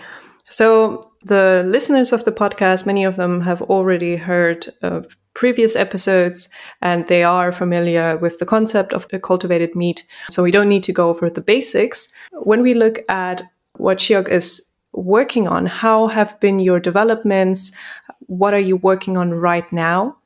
So, 0.51 0.99
the 1.23 1.63
listeners 1.65 2.11
of 2.11 2.25
the 2.25 2.31
podcast, 2.31 2.85
many 2.85 3.05
of 3.05 3.15
them 3.15 3.39
have 3.41 3.61
already 3.61 4.17
heard 4.17 4.67
of 4.81 5.15
previous 5.33 5.77
episodes 5.77 6.49
and 6.81 7.07
they 7.07 7.23
are 7.23 7.53
familiar 7.53 8.17
with 8.17 8.37
the 8.39 8.45
concept 8.45 8.91
of 8.91 9.07
the 9.07 9.19
cultivated 9.19 9.75
meat. 9.75 10.05
So, 10.29 10.43
we 10.43 10.51
don't 10.51 10.67
need 10.67 10.83
to 10.83 10.91
go 10.91 11.07
over 11.07 11.29
the 11.29 11.39
basics. 11.39 12.11
When 12.33 12.61
we 12.61 12.73
look 12.73 12.99
at 13.07 13.43
what 13.77 13.99
Shiok 13.99 14.27
is 14.27 14.69
working 14.91 15.47
on, 15.47 15.67
how 15.67 16.07
have 16.07 16.37
been 16.41 16.59
your 16.59 16.81
developments? 16.81 17.71
What 18.27 18.53
are 18.53 18.59
you 18.59 18.75
working 18.75 19.15
on 19.15 19.33
right 19.33 19.71
now? 19.71 20.17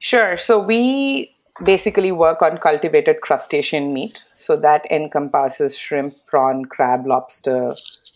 Sure. 0.00 0.36
So, 0.36 0.62
we 0.62 1.34
basically 1.64 2.12
work 2.12 2.42
on 2.42 2.58
cultivated 2.58 3.22
crustacean 3.22 3.94
meat. 3.94 4.22
So, 4.36 4.54
that 4.56 4.84
encompasses 4.90 5.78
shrimp, 5.78 6.14
prawn, 6.26 6.66
crab, 6.66 7.06
lobster, 7.06 7.72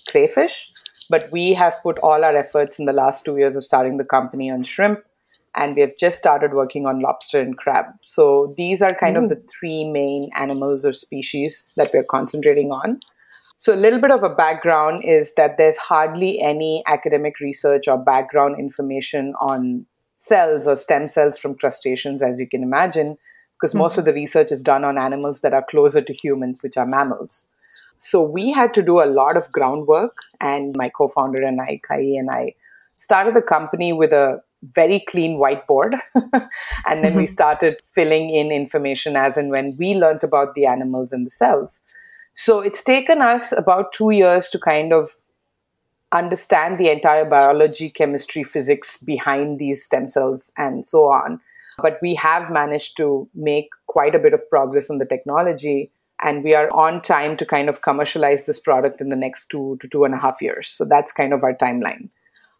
crayfish 0.06 0.70
but 1.08 1.30
we 1.32 1.54
have 1.54 1.82
put 1.82 1.98
all 1.98 2.24
our 2.24 2.36
efforts 2.36 2.78
in 2.78 2.86
the 2.86 2.92
last 2.92 3.24
two 3.24 3.36
years 3.36 3.56
of 3.56 3.64
starting 3.64 3.96
the 3.96 4.04
company 4.04 4.50
on 4.50 4.62
shrimp, 4.62 5.00
and 5.54 5.74
we 5.74 5.80
have 5.80 5.96
just 5.98 6.18
started 6.18 6.52
working 6.52 6.86
on 6.86 7.00
lobster 7.00 7.40
and 7.40 7.56
crab. 7.56 7.86
So 8.02 8.54
these 8.56 8.82
are 8.82 8.94
kind 8.94 9.16
mm. 9.16 9.24
of 9.24 9.28
the 9.30 9.42
three 9.58 9.90
main 9.90 10.30
animals 10.34 10.84
or 10.84 10.92
species 10.92 11.66
that 11.76 11.90
we're 11.94 12.04
concentrating 12.04 12.70
on. 12.70 13.00
So, 13.58 13.72
a 13.72 13.76
little 13.76 14.00
bit 14.00 14.10
of 14.10 14.22
a 14.22 14.34
background 14.34 15.02
is 15.04 15.34
that 15.36 15.56
there's 15.56 15.78
hardly 15.78 16.40
any 16.42 16.82
academic 16.86 17.40
research 17.40 17.88
or 17.88 17.96
background 17.96 18.58
information 18.58 19.34
on 19.40 19.86
cells 20.14 20.68
or 20.68 20.76
stem 20.76 21.08
cells 21.08 21.38
from 21.38 21.54
crustaceans, 21.54 22.22
as 22.22 22.38
you 22.38 22.46
can 22.46 22.62
imagine, 22.62 23.16
because 23.56 23.70
mm-hmm. 23.70 23.78
most 23.78 23.96
of 23.96 24.04
the 24.04 24.12
research 24.12 24.52
is 24.52 24.62
done 24.62 24.84
on 24.84 24.98
animals 24.98 25.40
that 25.40 25.54
are 25.54 25.64
closer 25.64 26.02
to 26.02 26.12
humans, 26.12 26.62
which 26.62 26.76
are 26.76 26.84
mammals. 26.84 27.48
So 27.98 28.22
we 28.22 28.52
had 28.52 28.74
to 28.74 28.82
do 28.82 29.00
a 29.00 29.06
lot 29.06 29.36
of 29.36 29.50
groundwork, 29.52 30.12
and 30.40 30.76
my 30.76 30.88
co 30.88 31.08
founder 31.08 31.42
and 31.42 31.60
I, 31.60 31.80
Kai 31.86 32.00
and 32.00 32.30
I, 32.30 32.54
started 32.96 33.34
the 33.34 33.42
company 33.42 33.92
with 33.92 34.12
a 34.12 34.40
very 34.62 35.00
clean 35.00 35.38
whiteboard. 35.38 35.98
and 36.86 37.04
then 37.04 37.12
mm-hmm. 37.12 37.18
we 37.18 37.26
started 37.26 37.76
filling 37.92 38.30
in 38.30 38.50
information 38.50 39.16
as 39.16 39.36
and 39.36 39.50
when 39.50 39.76
we 39.78 39.94
learned 39.94 40.24
about 40.24 40.54
the 40.54 40.66
animals 40.66 41.12
and 41.12 41.26
the 41.26 41.30
cells. 41.30 41.80
So 42.32 42.60
it's 42.60 42.82
taken 42.82 43.22
us 43.22 43.52
about 43.56 43.92
two 43.92 44.10
years 44.10 44.48
to 44.50 44.58
kind 44.58 44.92
of 44.92 45.10
understand 46.12 46.78
the 46.78 46.90
entire 46.90 47.24
biology, 47.24 47.90
chemistry, 47.90 48.42
physics 48.42 48.98
behind 48.98 49.58
these 49.58 49.84
stem 49.84 50.08
cells 50.08 50.52
and 50.56 50.84
so 50.84 51.04
on. 51.04 51.40
But 51.82 51.98
we 52.00 52.14
have 52.14 52.50
managed 52.50 52.96
to 52.98 53.28
make 53.34 53.68
quite 53.86 54.14
a 54.14 54.18
bit 54.18 54.32
of 54.32 54.48
progress 54.48 54.90
on 54.90 54.98
the 54.98 55.06
technology 55.06 55.90
and 56.22 56.42
we 56.42 56.54
are 56.54 56.70
on 56.72 57.02
time 57.02 57.36
to 57.36 57.46
kind 57.46 57.68
of 57.68 57.82
commercialize 57.82 58.46
this 58.46 58.58
product 58.58 59.00
in 59.00 59.10
the 59.10 59.16
next 59.16 59.48
two 59.48 59.76
to 59.80 59.88
two 59.88 60.04
and 60.04 60.14
a 60.14 60.18
half 60.18 60.40
years. 60.40 60.68
So 60.68 60.84
that's 60.84 61.12
kind 61.12 61.32
of 61.32 61.44
our 61.44 61.54
timeline. 61.54 62.08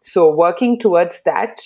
So 0.01 0.33
working 0.33 0.77
towards 0.77 1.23
that, 1.23 1.59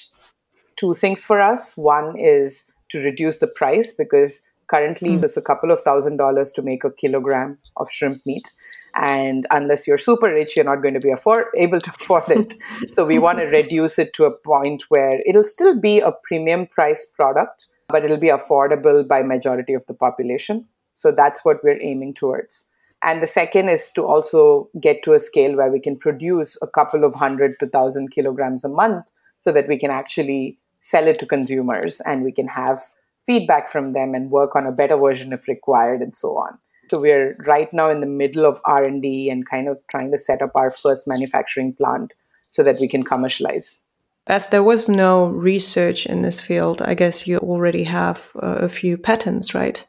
two 0.77 0.93
things 0.93 1.24
for 1.24 1.39
us. 1.39 1.77
One 1.77 2.17
is 2.17 2.74
to 2.89 3.03
reduce 3.03 3.39
the 3.39 3.48
price 3.48 3.93
because 3.93 4.48
currently 4.67 5.12
mm. 5.12 5.19
there's 5.19 5.38
a 5.38 5.41
couple 5.41 5.71
of 5.71 5.81
thousand 5.81 6.17
dollars 6.17 6.51
to 6.53 6.62
make 6.62 6.83
a 6.83 6.91
kilogram 6.91 7.57
of 7.77 7.89
shrimp 7.91 8.25
meat. 8.25 8.51
And 8.95 9.45
unless 9.51 9.88
you're 9.88 9.98
super 9.98 10.27
rich, 10.33 10.55
you're 10.55 10.65
not 10.65 10.81
going 10.81 10.93
to 10.93 11.00
be 11.00 11.12
afford- 11.12 11.45
able 11.57 11.81
to 11.81 11.91
afford 12.00 12.29
it. 12.29 12.53
so 12.89 13.05
we 13.05 13.19
want 13.19 13.39
to 13.39 13.45
reduce 13.60 14.00
it 14.00 14.13
to 14.13 14.25
a 14.25 14.36
point 14.36 14.83
where 14.89 15.19
it'll 15.25 15.43
still 15.43 15.79
be 15.79 16.00
a 16.00 16.12
premium 16.24 16.67
price 16.67 17.05
product, 17.05 17.67
but 17.89 18.03
it'll 18.03 18.17
be 18.17 18.27
affordable 18.27 19.07
by 19.07 19.24
majority 19.24 19.74
of 19.74 19.86
the 19.88 19.93
population. 19.93 20.65
So 21.01 21.12
that's 21.12 21.43
what 21.43 21.63
we're 21.63 21.81
aiming 21.81 22.13
towards. 22.13 22.65
And 23.03 23.24
the 23.24 23.27
second 23.27 23.70
is 23.70 23.91
to 23.93 24.05
also 24.05 24.70
get 24.79 25.01
to 25.03 25.13
a 25.13 25.20
scale 25.20 25.55
where 25.58 25.72
we 25.72 25.79
can 25.79 25.98
produce 25.98 26.62
a 26.62 26.67
couple 26.67 27.03
of 27.03 27.15
hundred 27.15 27.60
to 27.60 27.67
thousand 27.67 28.12
kilograms 28.12 28.63
a 28.63 28.70
month 28.70 29.05
so 29.39 29.51
that 29.51 29.67
we 29.67 29.79
can 29.79 29.89
actually 29.89 30.60
sell 30.79 31.08
it 31.08 31.17
to 31.17 31.25
consumers 31.25 32.01
and 32.01 32.24
we 32.24 32.31
can 32.31 32.48
have 32.48 32.79
feedback 33.25 33.67
from 33.67 33.93
them 33.93 34.13
and 34.13 34.29
work 34.29 34.55
on 34.55 34.67
a 34.67 34.72
better 34.72 34.96
version 34.96 35.34
if 35.34 35.48
required 35.48 36.01
and 36.01 36.15
so 36.15 36.38
on. 36.38 36.60
So 36.91 37.00
we're 37.00 37.36
right 37.48 37.74
now 37.74 37.89
in 37.89 38.01
the 38.01 38.05
middle 38.05 38.46
of 38.46 38.62
R&D 38.65 39.31
and 39.31 39.50
kind 39.50 39.67
of 39.67 39.81
trying 39.88 40.12
to 40.12 40.20
set 40.20 40.43
up 40.43 40.51
our 40.53 40.70
first 40.70 41.08
manufacturing 41.08 41.74
plant 41.74 42.13
so 42.51 42.62
that 42.62 42.79
we 42.79 42.88
can 42.88 43.01
commercialize. 43.03 43.81
As 44.27 44.50
there 44.50 44.63
was 44.63 44.88
no 44.88 45.25
research 45.25 46.05
in 46.05 46.22
this 46.22 46.39
field, 46.39 46.81
I 46.84 46.93
guess 46.93 47.25
you 47.25 47.39
already 47.39 47.86
have 47.86 48.29
a 48.36 48.70
few 48.70 48.98
patents, 48.98 49.55
right? 49.55 49.84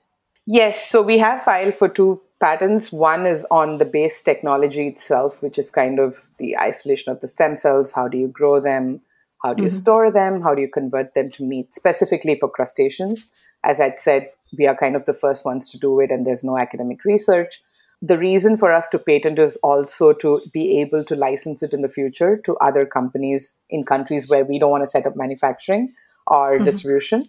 Yes, 0.46 0.88
so 0.88 1.02
we 1.02 1.18
have 1.18 1.42
filed 1.42 1.74
for 1.74 1.88
two 1.88 2.20
patents. 2.40 2.92
One 2.92 3.26
is 3.26 3.46
on 3.50 3.78
the 3.78 3.84
base 3.84 4.20
technology 4.22 4.88
itself, 4.88 5.42
which 5.42 5.58
is 5.58 5.70
kind 5.70 6.00
of 6.00 6.16
the 6.38 6.58
isolation 6.58 7.12
of 7.12 7.20
the 7.20 7.28
stem 7.28 7.54
cells. 7.54 7.92
How 7.92 8.08
do 8.08 8.18
you 8.18 8.26
grow 8.26 8.60
them? 8.60 9.00
How 9.42 9.54
do 9.54 9.62
you 9.62 9.68
mm-hmm. 9.68 9.76
store 9.76 10.10
them? 10.10 10.40
How 10.40 10.54
do 10.54 10.60
you 10.60 10.68
convert 10.68 11.14
them 11.14 11.30
to 11.32 11.44
meat, 11.44 11.74
specifically 11.74 12.34
for 12.34 12.48
crustaceans? 12.48 13.32
As 13.64 13.80
I'd 13.80 14.00
said, 14.00 14.30
we 14.58 14.66
are 14.66 14.76
kind 14.76 14.96
of 14.96 15.04
the 15.04 15.14
first 15.14 15.44
ones 15.44 15.70
to 15.70 15.78
do 15.78 16.00
it, 16.00 16.10
and 16.10 16.26
there's 16.26 16.44
no 16.44 16.58
academic 16.58 17.04
research. 17.04 17.62
The 18.00 18.18
reason 18.18 18.56
for 18.56 18.72
us 18.72 18.88
to 18.88 18.98
patent 18.98 19.38
is 19.38 19.56
also 19.62 20.12
to 20.14 20.40
be 20.52 20.80
able 20.80 21.04
to 21.04 21.14
license 21.14 21.62
it 21.62 21.72
in 21.72 21.82
the 21.82 21.88
future 21.88 22.36
to 22.38 22.56
other 22.56 22.84
companies 22.84 23.60
in 23.70 23.84
countries 23.84 24.28
where 24.28 24.44
we 24.44 24.58
don't 24.58 24.72
want 24.72 24.82
to 24.82 24.88
set 24.88 25.06
up 25.06 25.16
manufacturing 25.16 25.92
or 26.26 26.54
mm-hmm. 26.54 26.64
distribution. 26.64 27.22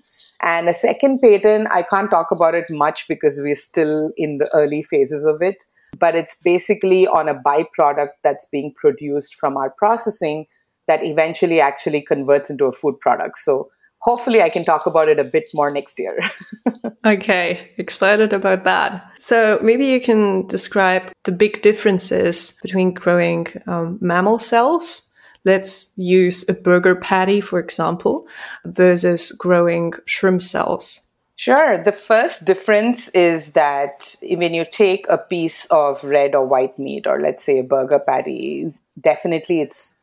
And 0.44 0.68
a 0.68 0.74
second 0.74 1.22
patent, 1.22 1.70
I 1.72 1.84
can't 1.84 2.12
talk 2.12 2.30
about 2.30 2.54
it 2.54 2.66
much 2.70 3.06
because 3.08 3.40
we're 3.42 3.56
still 3.56 4.12
in 4.18 4.40
the 4.40 4.50
early 4.54 4.84
phases 4.84 5.26
of 5.26 5.42
it, 5.42 5.64
but 5.98 6.16
it's 6.16 6.36
basically 6.44 7.08
on 7.08 7.30
a 7.30 7.36
byproduct 7.36 8.10
that's 8.24 8.46
being 8.52 8.74
produced 8.76 9.36
from 9.36 9.56
our 9.56 9.70
processing 9.70 10.46
that 10.88 11.02
eventually 11.02 11.62
actually 11.62 12.02
converts 12.02 12.50
into 12.50 12.66
a 12.66 12.74
food 12.74 13.00
product. 13.00 13.38
So 13.38 13.70
hopefully 14.02 14.42
I 14.42 14.50
can 14.50 14.66
talk 14.66 14.86
about 14.86 15.08
it 15.08 15.18
a 15.18 15.24
bit 15.24 15.46
more 15.54 15.72
next 15.72 15.98
year. 15.98 16.20
okay, 17.06 17.72
excited 17.78 18.34
about 18.34 18.66
that. 18.66 19.02
So 19.20 19.60
maybe 19.64 19.86
you 19.86 20.02
can 20.02 20.46
describe 20.48 21.10
the 21.24 21.32
big 21.32 21.62
differences 21.62 22.60
between 22.62 22.94
growing 22.94 23.48
um, 23.66 23.98
mammal 24.02 24.40
cells 24.40 25.13
Let's 25.46 25.92
use 25.96 26.48
a 26.48 26.54
burger 26.54 26.96
patty, 26.96 27.42
for 27.42 27.60
example, 27.60 28.28
versus 28.66 29.32
growing 29.32 29.94
shrimp 30.06 30.42
cells. 30.42 31.10
Sure. 31.36 31.84
The 31.84 31.92
first 31.92 32.46
difference 32.46 33.10
is 33.10 33.54
that 33.54 34.16
when 34.22 34.54
you 34.54 34.66
take 34.70 35.06
a 35.10 35.18
piece 35.18 35.66
of 35.66 36.04
red 36.04 36.36
or 36.36 36.46
white 36.46 36.78
meat, 36.78 37.08
or 37.08 37.20
let's 37.20 37.44
say 37.44 37.60
a 37.60 37.64
burger 37.64 38.00
patty, 38.00 38.74
definitely 39.00 39.62
it's 39.62 39.96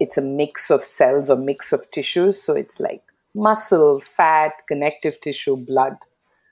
it's 0.00 0.16
a 0.16 0.22
mix 0.22 0.70
of 0.70 0.84
cells 0.84 1.28
or 1.28 1.36
mix 1.36 1.72
of 1.72 1.90
tissues. 1.90 2.40
So 2.40 2.54
it's 2.54 2.78
like 2.78 3.02
muscle, 3.34 4.00
fat, 4.00 4.62
connective 4.68 5.20
tissue, 5.20 5.56
blood 5.56 5.96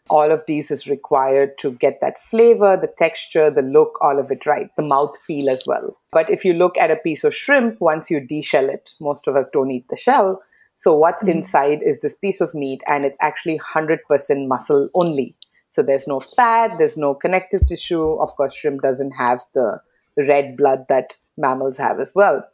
all 0.08 0.30
of 0.30 0.44
these 0.46 0.70
is 0.70 0.86
required 0.86 1.58
to 1.58 1.72
get 1.72 2.00
that 2.00 2.18
flavor, 2.18 2.76
the 2.76 2.92
texture, 2.96 3.50
the 3.50 3.62
look, 3.62 3.98
all 4.00 4.18
of 4.18 4.30
it 4.30 4.46
right, 4.46 4.70
the 4.76 4.82
mouth 4.82 5.16
feel 5.20 5.48
as 5.50 5.64
well. 5.66 5.96
But 6.12 6.30
if 6.30 6.44
you 6.44 6.52
look 6.52 6.76
at 6.78 6.90
a 6.90 6.96
piece 6.96 7.25
of 7.25 7.34
shrimp, 7.34 7.80
once 7.80 8.10
you 8.10 8.20
deshell 8.20 8.68
it, 8.68 8.94
most 9.00 9.26
of 9.26 9.36
us 9.36 9.50
don't 9.50 9.70
eat 9.70 9.88
the 9.88 9.96
shell. 9.96 10.40
So 10.75 10.96
what's 10.96 11.22
mm-hmm. 11.22 11.38
inside 11.38 11.80
is 11.82 12.00
this 12.00 12.14
piece 12.14 12.40
of 12.40 12.54
meat, 12.54 12.82
and 12.86 13.04
it's 13.04 13.18
actually 13.20 13.58
100% 13.58 14.00
muscle 14.46 14.88
only. 14.94 15.34
So 15.70 15.82
there's 15.82 16.06
no 16.06 16.20
fat, 16.20 16.76
there's 16.78 16.96
no 16.96 17.14
connective 17.14 17.66
tissue. 17.66 18.12
Of 18.20 18.34
course, 18.36 18.54
shrimp 18.54 18.82
doesn't 18.82 19.12
have 19.12 19.42
the 19.54 19.80
red 20.16 20.56
blood 20.56 20.86
that 20.88 21.16
mammals 21.36 21.76
have 21.78 22.00
as 22.00 22.14
well. 22.14 22.46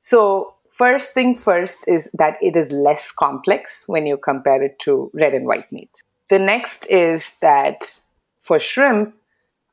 So 0.00 0.54
first 0.70 1.14
thing 1.14 1.34
first 1.34 1.88
is 1.88 2.10
that 2.14 2.36
it 2.40 2.56
is 2.56 2.70
less 2.70 3.10
complex 3.10 3.84
when 3.88 4.06
you 4.06 4.16
compare 4.16 4.62
it 4.62 4.78
to 4.80 5.10
red 5.14 5.34
and 5.34 5.46
white 5.46 5.70
meat. 5.72 5.90
The 6.30 6.38
next 6.38 6.86
is 6.86 7.38
that 7.38 8.00
for 8.38 8.58
shrimp, 8.58 9.14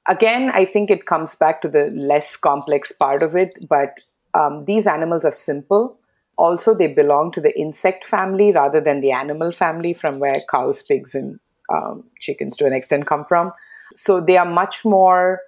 again, 0.08 0.52
I 0.54 0.66
think 0.66 0.90
it 0.90 1.06
comes 1.06 1.36
back 1.36 1.62
to 1.62 1.70
the 1.70 1.90
less 1.92 2.36
complex 2.36 2.92
part 2.92 3.24
of 3.24 3.36
it, 3.36 3.60
but 3.70 4.04
um, 4.34 4.66
these 4.66 4.88
animals 4.88 5.26
are 5.26 5.32
simple. 5.32 5.98
Also, 6.38 6.74
they 6.74 6.88
belong 6.88 7.32
to 7.32 7.42
the 7.42 7.58
insect 7.58 8.04
family 8.04 8.52
rather 8.52 8.82
than 8.82 9.00
the 9.00 9.12
animal 9.12 9.52
family 9.52 9.94
from 9.94 10.20
where 10.20 10.42
cows, 10.50 10.84
pigs, 10.84 11.16
and 11.16 11.40
um, 11.74 12.04
chickens 12.20 12.58
to 12.58 12.66
an 12.66 12.74
extent 12.74 13.08
come 13.08 13.24
from. 13.26 13.52
So 13.96 14.20
they 14.20 14.38
are 14.38 14.46
much 14.46 14.84
more 14.84 15.42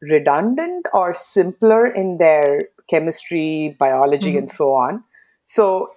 redundant 0.00 0.86
or 0.92 1.14
simpler 1.14 1.86
in 1.86 2.18
their 2.18 2.68
chemistry, 2.88 3.76
biology, 3.78 4.30
mm-hmm. 4.30 4.38
and 4.38 4.50
so 4.50 4.74
on. 4.74 5.04
So 5.44 5.90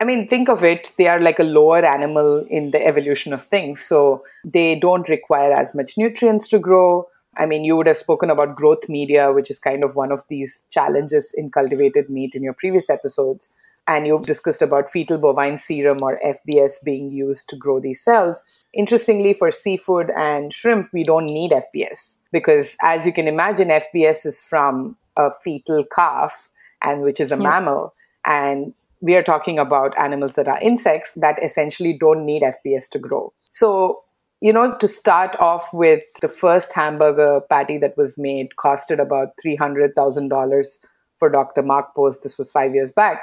I 0.00 0.04
mean, 0.04 0.26
think 0.26 0.48
of 0.48 0.64
it, 0.64 0.92
they 0.96 1.08
are 1.08 1.20
like 1.20 1.38
a 1.38 1.44
lower 1.44 1.84
animal 1.84 2.46
in 2.48 2.70
the 2.70 2.84
evolution 2.84 3.34
of 3.34 3.42
things. 3.42 3.82
So 3.82 4.24
they 4.44 4.74
don't 4.74 5.08
require 5.10 5.52
as 5.52 5.74
much 5.74 5.98
nutrients 5.98 6.48
to 6.48 6.58
grow. 6.58 7.06
I 7.36 7.44
mean, 7.44 7.64
you 7.64 7.76
would 7.76 7.86
have 7.86 7.98
spoken 7.98 8.30
about 8.30 8.56
growth 8.56 8.88
media, 8.88 9.30
which 9.30 9.50
is 9.50 9.58
kind 9.58 9.84
of 9.84 9.96
one 9.96 10.10
of 10.10 10.24
these 10.28 10.66
challenges 10.70 11.34
in 11.36 11.50
cultivated 11.50 12.08
meat 12.08 12.34
in 12.34 12.42
your 12.42 12.54
previous 12.54 12.88
episodes. 12.88 13.54
And 13.86 14.06
you've 14.06 14.26
discussed 14.26 14.62
about 14.62 14.90
fetal 14.90 15.18
bovine 15.18 15.58
serum 15.58 16.02
or 16.02 16.18
FBS 16.24 16.82
being 16.84 17.10
used 17.10 17.48
to 17.50 17.56
grow 17.56 17.78
these 17.80 18.02
cells. 18.02 18.64
Interestingly, 18.72 19.34
for 19.34 19.50
seafood 19.50 20.10
and 20.16 20.52
shrimp, 20.52 20.88
we 20.92 21.04
don't 21.04 21.26
need 21.26 21.50
FBS 21.50 22.20
because, 22.32 22.76
as 22.82 23.04
you 23.04 23.12
can 23.12 23.26
imagine, 23.26 23.68
FBS 23.68 24.26
is 24.26 24.40
from 24.42 24.96
a 25.16 25.30
fetal 25.42 25.84
calf 25.84 26.50
and 26.82 27.02
which 27.02 27.20
is 27.20 27.32
a 27.32 27.36
yeah. 27.36 27.42
mammal. 27.42 27.94
And 28.24 28.74
we 29.00 29.14
are 29.14 29.22
talking 29.22 29.58
about 29.58 29.98
animals 29.98 30.34
that 30.34 30.48
are 30.48 30.60
insects 30.60 31.14
that 31.14 31.42
essentially 31.42 31.96
don't 31.98 32.24
need 32.24 32.42
FBS 32.42 32.88
to 32.90 32.98
grow. 32.98 33.32
So, 33.50 34.02
you 34.40 34.52
know, 34.52 34.76
to 34.78 34.88
start 34.88 35.36
off 35.40 35.68
with, 35.72 36.02
the 36.20 36.28
first 36.28 36.72
hamburger 36.72 37.40
patty 37.48 37.78
that 37.78 37.96
was 37.96 38.18
made 38.18 38.48
costed 38.58 39.00
about 39.00 39.34
$300,000 39.44 40.86
for 41.18 41.30
Dr. 41.30 41.62
Mark 41.62 41.94
Post. 41.94 42.22
This 42.22 42.38
was 42.38 42.50
five 42.50 42.74
years 42.74 42.92
back. 42.92 43.22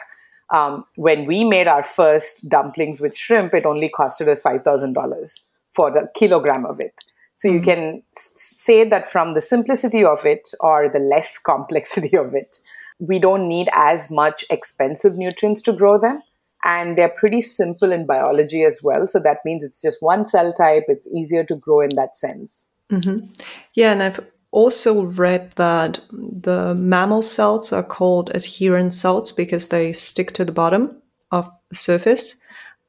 Um, 0.53 0.85
when 0.95 1.25
we 1.25 1.43
made 1.43 1.67
our 1.67 1.83
first 1.83 2.47
dumplings 2.47 3.01
with 3.01 3.15
shrimp, 3.15 3.53
it 3.53 3.65
only 3.65 3.89
costed 3.89 4.27
us 4.29 4.43
$5,000 4.43 5.39
for 5.73 5.91
the 5.91 6.09
kilogram 6.15 6.65
of 6.65 6.79
it. 6.79 7.03
So 7.33 7.47
you 7.47 7.59
mm-hmm. 7.59 7.69
can 7.69 8.03
say 8.13 8.83
that 8.83 9.07
from 9.09 9.35
the 9.35 9.41
simplicity 9.41 10.03
of 10.03 10.25
it 10.25 10.49
or 10.59 10.89
the 10.89 10.99
less 10.99 11.37
complexity 11.51 12.17
of 12.17 12.33
it, 12.33 12.57
we 12.99 13.19
don't 13.19 13.47
need 13.47 13.69
as 13.73 14.09
much 14.09 14.45
expensive 14.49 15.17
nutrients 15.17 15.61
to 15.63 15.73
grow 15.73 15.99
them. 15.99 16.21
And 16.63 16.97
they're 16.97 17.09
pretty 17.09 17.41
simple 17.41 17.91
in 17.91 18.05
biology 18.05 18.63
as 18.63 18.81
well. 18.83 19.07
So 19.07 19.19
that 19.19 19.37
means 19.45 19.63
it's 19.63 19.81
just 19.81 20.01
one 20.01 20.25
cell 20.25 20.51
type. 20.51 20.85
It's 20.87 21.07
easier 21.07 21.43
to 21.45 21.55
grow 21.55 21.81
in 21.81 21.95
that 21.95 22.17
sense. 22.17 22.69
Mm-hmm. 22.91 23.27
Yeah. 23.75 23.91
And 23.91 24.03
I've 24.03 24.19
also 24.51 25.03
read 25.03 25.51
that 25.55 26.01
the 26.11 26.73
mammal 26.73 27.21
cells 27.21 27.71
are 27.71 27.83
called 27.83 28.31
adherent 28.33 28.93
cells 28.93 29.31
because 29.31 29.67
they 29.67 29.93
stick 29.93 30.31
to 30.33 30.43
the 30.43 30.51
bottom 30.51 30.97
of 31.31 31.49
the 31.69 31.75
surface. 31.75 32.37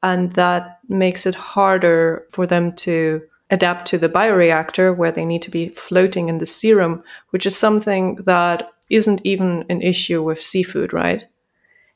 And 0.01 0.33
that 0.33 0.79
makes 0.87 1.25
it 1.25 1.35
harder 1.35 2.25
for 2.31 2.47
them 2.47 2.73
to 2.77 3.21
adapt 3.49 3.87
to 3.87 3.97
the 3.97 4.09
bioreactor 4.09 4.95
where 4.95 5.11
they 5.11 5.25
need 5.25 5.41
to 5.43 5.51
be 5.51 5.69
floating 5.69 6.29
in 6.29 6.37
the 6.37 6.45
serum, 6.45 7.03
which 7.29 7.45
is 7.45 7.55
something 7.55 8.15
that 8.25 8.71
isn't 8.89 9.21
even 9.23 9.65
an 9.69 9.81
issue 9.81 10.23
with 10.23 10.41
seafood, 10.41 10.93
right? 10.93 11.23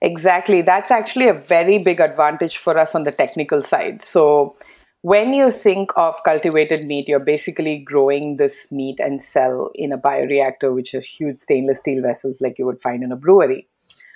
Exactly. 0.01 0.61
That's 0.61 0.91
actually 0.91 1.29
a 1.29 1.33
very 1.33 1.77
big 1.77 1.99
advantage 1.99 2.57
for 2.57 2.77
us 2.77 2.93
on 2.93 3.03
the 3.03 3.11
technical 3.11 3.63
side. 3.63 4.03
So, 4.03 4.55
when 5.01 5.33
you 5.33 5.51
think 5.51 5.91
of 5.97 6.15
cultivated 6.23 6.85
meat, 6.85 7.09
you're 7.09 7.19
basically 7.19 7.79
growing 7.79 8.37
this 8.37 8.71
meat 8.71 8.99
and 8.99 9.21
cell 9.21 9.69
in 9.75 9.91
a 9.91 9.97
bioreactor, 9.97 10.73
which 10.73 10.93
are 10.95 11.01
huge 11.01 11.37
stainless 11.37 11.79
steel 11.79 12.01
vessels 12.01 12.41
like 12.41 12.57
you 12.57 12.65
would 12.65 12.81
find 12.81 13.03
in 13.03 13.11
a 13.11 13.17
brewery. 13.17 13.67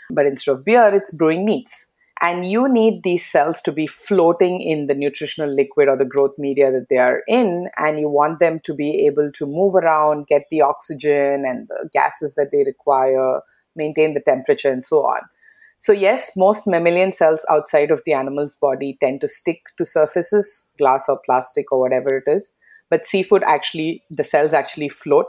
But 0.10 0.26
instead 0.26 0.52
of 0.52 0.64
beer, 0.64 0.90
it's 0.94 1.12
brewing 1.12 1.44
meats. 1.46 1.88
And 2.20 2.50
you 2.50 2.68
need 2.68 3.04
these 3.04 3.26
cells 3.26 3.62
to 3.64 3.72
be 3.72 3.86
floating 3.86 4.62
in 4.62 4.88
the 4.88 4.96
nutritional 4.96 5.54
liquid 5.54 5.88
or 5.88 5.98
the 5.98 6.06
growth 6.06 6.34
media 6.38 6.72
that 6.72 6.88
they 6.90 6.98
are 6.98 7.22
in. 7.28 7.70
And 7.78 8.00
you 8.00 8.10
want 8.10 8.40
them 8.40 8.60
to 8.64 8.74
be 8.74 9.06
able 9.06 9.32
to 9.34 9.46
move 9.46 9.76
around, 9.76 10.28
get 10.28 10.44
the 10.50 10.62
oxygen 10.62 11.46
and 11.48 11.68
the 11.68 11.90
gases 11.94 12.34
that 12.36 12.50
they 12.52 12.64
require, 12.66 13.42
maintain 13.76 14.16
the 14.16 14.22
temperature, 14.22 14.72
and 14.72 14.84
so 14.84 15.06
on. 15.06 15.22
So, 15.80 15.92
yes, 15.92 16.32
most 16.36 16.66
mammalian 16.66 17.12
cells 17.12 17.46
outside 17.52 17.92
of 17.92 18.02
the 18.04 18.14
animal's 18.14 18.56
body 18.56 18.98
tend 19.00 19.22
to 19.22 19.28
stick 19.28 19.62
to 19.78 19.86
surfaces, 19.86 20.72
glass 20.80 21.06
or 21.08 21.20
plastic 21.24 21.72
or 21.72 21.80
whatever 21.80 22.18
it 22.18 22.24
is. 22.26 22.54
But 22.90 23.06
seafood 23.06 23.44
actually, 23.46 24.02
the 24.10 24.24
cells 24.24 24.56
actually 24.56 24.90
float, 24.90 25.28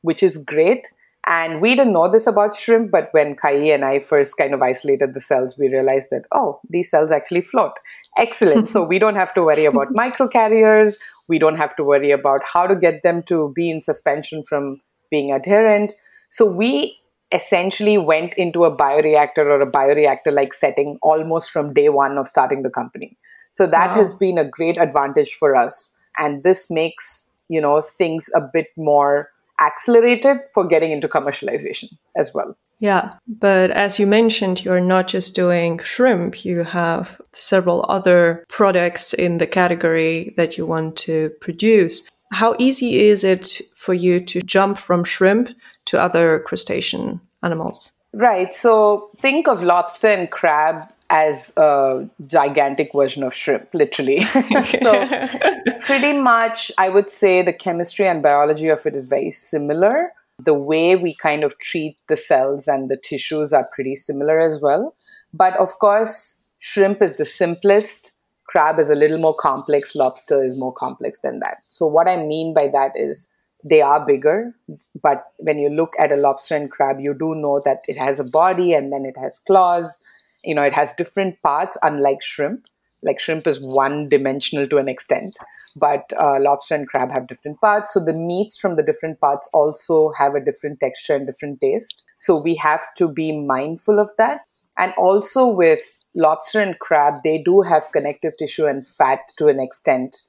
which 0.00 0.22
is 0.22 0.38
great 0.38 0.88
and 1.26 1.60
we 1.60 1.74
didn't 1.74 1.92
know 1.92 2.08
this 2.08 2.26
about 2.26 2.56
shrimp, 2.56 2.90
but 2.90 3.08
when 3.12 3.36
Kai 3.36 3.52
and 3.72 3.84
I 3.84 3.98
first 3.98 4.36
kind 4.36 4.54
of 4.54 4.62
isolated 4.62 5.12
the 5.12 5.20
cells, 5.20 5.56
we 5.58 5.68
realized 5.68 6.08
that, 6.10 6.24
oh, 6.32 6.60
these 6.68 6.90
cells 6.90 7.12
actually 7.12 7.42
float. 7.42 7.72
Excellent. 8.16 8.68
so 8.70 8.82
we 8.82 8.98
don't 8.98 9.16
have 9.16 9.34
to 9.34 9.42
worry 9.42 9.66
about 9.66 9.88
microcarriers. 9.94 10.94
We 11.28 11.38
don't 11.38 11.56
have 11.56 11.76
to 11.76 11.84
worry 11.84 12.10
about 12.10 12.40
how 12.42 12.66
to 12.66 12.74
get 12.74 13.02
them 13.02 13.22
to 13.24 13.52
be 13.54 13.70
in 13.70 13.82
suspension 13.82 14.42
from 14.42 14.80
being 15.10 15.30
adherent. 15.30 15.94
So 16.30 16.50
we 16.50 16.96
essentially 17.32 17.98
went 17.98 18.34
into 18.34 18.64
a 18.64 18.74
bioreactor 18.74 19.38
or 19.38 19.60
a 19.60 19.70
bioreactor 19.70 20.32
like 20.32 20.54
setting 20.54 20.98
almost 21.02 21.50
from 21.50 21.74
day 21.74 21.88
one 21.88 22.18
of 22.18 22.26
starting 22.26 22.62
the 22.62 22.70
company. 22.70 23.16
So 23.52 23.66
that 23.66 23.90
wow. 23.90 23.96
has 23.96 24.14
been 24.14 24.38
a 24.38 24.48
great 24.48 24.78
advantage 24.78 25.34
for 25.34 25.54
us. 25.54 25.96
And 26.18 26.42
this 26.42 26.70
makes, 26.70 27.28
you 27.48 27.60
know, 27.60 27.80
things 27.82 28.30
a 28.34 28.40
bit 28.40 28.68
more 28.76 29.30
accelerated 29.60 30.38
for 30.52 30.66
getting 30.66 30.92
into 30.92 31.08
commercialization 31.08 31.88
as 32.16 32.32
well. 32.34 32.56
Yeah, 32.78 33.12
but 33.28 33.70
as 33.72 33.98
you 33.98 34.06
mentioned, 34.06 34.64
you're 34.64 34.80
not 34.80 35.06
just 35.06 35.34
doing 35.34 35.78
shrimp, 35.80 36.46
you 36.46 36.64
have 36.64 37.20
several 37.32 37.84
other 37.88 38.44
products 38.48 39.12
in 39.12 39.36
the 39.36 39.46
category 39.46 40.32
that 40.38 40.56
you 40.56 40.64
want 40.64 40.96
to 40.96 41.30
produce. 41.42 42.08
How 42.32 42.54
easy 42.58 43.08
is 43.08 43.22
it 43.22 43.60
for 43.76 43.92
you 43.92 44.18
to 44.20 44.40
jump 44.40 44.78
from 44.78 45.04
shrimp 45.04 45.50
to 45.86 46.00
other 46.00 46.40
crustacean 46.46 47.20
animals? 47.42 47.92
Right. 48.14 48.54
So 48.54 49.10
think 49.20 49.46
of 49.46 49.62
lobster 49.62 50.08
and 50.08 50.30
crab 50.30 50.88
as 51.10 51.52
a 51.56 52.08
gigantic 52.26 52.90
version 52.94 53.24
of 53.24 53.34
shrimp, 53.34 53.68
literally. 53.74 54.22
so, 54.80 55.06
pretty 55.80 56.16
much, 56.16 56.70
I 56.78 56.88
would 56.88 57.10
say 57.10 57.42
the 57.42 57.52
chemistry 57.52 58.06
and 58.06 58.22
biology 58.22 58.68
of 58.68 58.86
it 58.86 58.94
is 58.94 59.06
very 59.06 59.30
similar. 59.30 60.12
The 60.44 60.54
way 60.54 60.96
we 60.96 61.14
kind 61.14 61.42
of 61.44 61.58
treat 61.58 61.98
the 62.08 62.16
cells 62.16 62.68
and 62.68 62.88
the 62.88 62.96
tissues 62.96 63.52
are 63.52 63.68
pretty 63.74 63.96
similar 63.96 64.38
as 64.38 64.62
well. 64.62 64.94
But 65.34 65.54
of 65.56 65.78
course, 65.80 66.36
shrimp 66.58 67.02
is 67.02 67.16
the 67.16 67.24
simplest, 67.24 68.12
crab 68.46 68.78
is 68.78 68.88
a 68.88 68.94
little 68.94 69.18
more 69.18 69.34
complex, 69.34 69.96
lobster 69.96 70.44
is 70.44 70.58
more 70.58 70.72
complex 70.72 71.20
than 71.20 71.40
that. 71.40 71.58
So, 71.68 71.86
what 71.86 72.06
I 72.06 72.16
mean 72.24 72.54
by 72.54 72.68
that 72.68 72.92
is 72.94 73.30
they 73.64 73.82
are 73.82 74.06
bigger, 74.06 74.54
but 75.02 75.24
when 75.38 75.58
you 75.58 75.68
look 75.68 75.92
at 75.98 76.12
a 76.12 76.16
lobster 76.16 76.56
and 76.56 76.70
crab, 76.70 77.00
you 77.00 77.14
do 77.14 77.34
know 77.34 77.60
that 77.64 77.82
it 77.88 77.98
has 77.98 78.18
a 78.20 78.24
body 78.24 78.72
and 78.72 78.92
then 78.92 79.04
it 79.04 79.16
has 79.18 79.40
claws 79.40 79.98
you 80.44 80.54
know 80.54 80.62
it 80.62 80.72
has 80.72 80.94
different 80.94 81.40
parts 81.42 81.76
unlike 81.82 82.22
shrimp. 82.22 82.66
Like 83.02 83.18
shrimp 83.18 83.46
is 83.46 83.60
one 83.60 84.10
dimensional 84.10 84.68
to 84.68 84.76
an 84.76 84.88
extent 84.88 85.36
but 85.76 86.10
uh, 86.20 86.38
lobster 86.40 86.74
and 86.74 86.88
crab 86.88 87.10
have 87.10 87.28
different 87.28 87.60
parts. 87.60 87.94
So 87.94 88.04
the 88.04 88.12
meats 88.14 88.58
from 88.58 88.76
the 88.76 88.82
different 88.82 89.20
parts 89.20 89.48
also 89.52 90.12
have 90.18 90.34
a 90.34 90.44
different 90.44 90.80
texture 90.80 91.14
and 91.14 91.26
different 91.26 91.60
taste. 91.60 92.04
So 92.18 92.40
we 92.40 92.54
have 92.56 92.82
to 92.96 93.08
be 93.08 93.38
mindful 93.38 93.98
of 93.98 94.10
that. 94.18 94.40
And 94.78 94.92
also 94.96 95.46
with 95.46 95.80
lobster 96.14 96.60
and 96.60 96.78
crab 96.80 97.22
they 97.22 97.38
do 97.38 97.62
have 97.62 97.92
connective 97.92 98.32
tissue 98.36 98.66
and 98.66 98.86
fat 98.86 99.20
to 99.36 99.46
an 99.46 99.60
extent. 99.60 100.22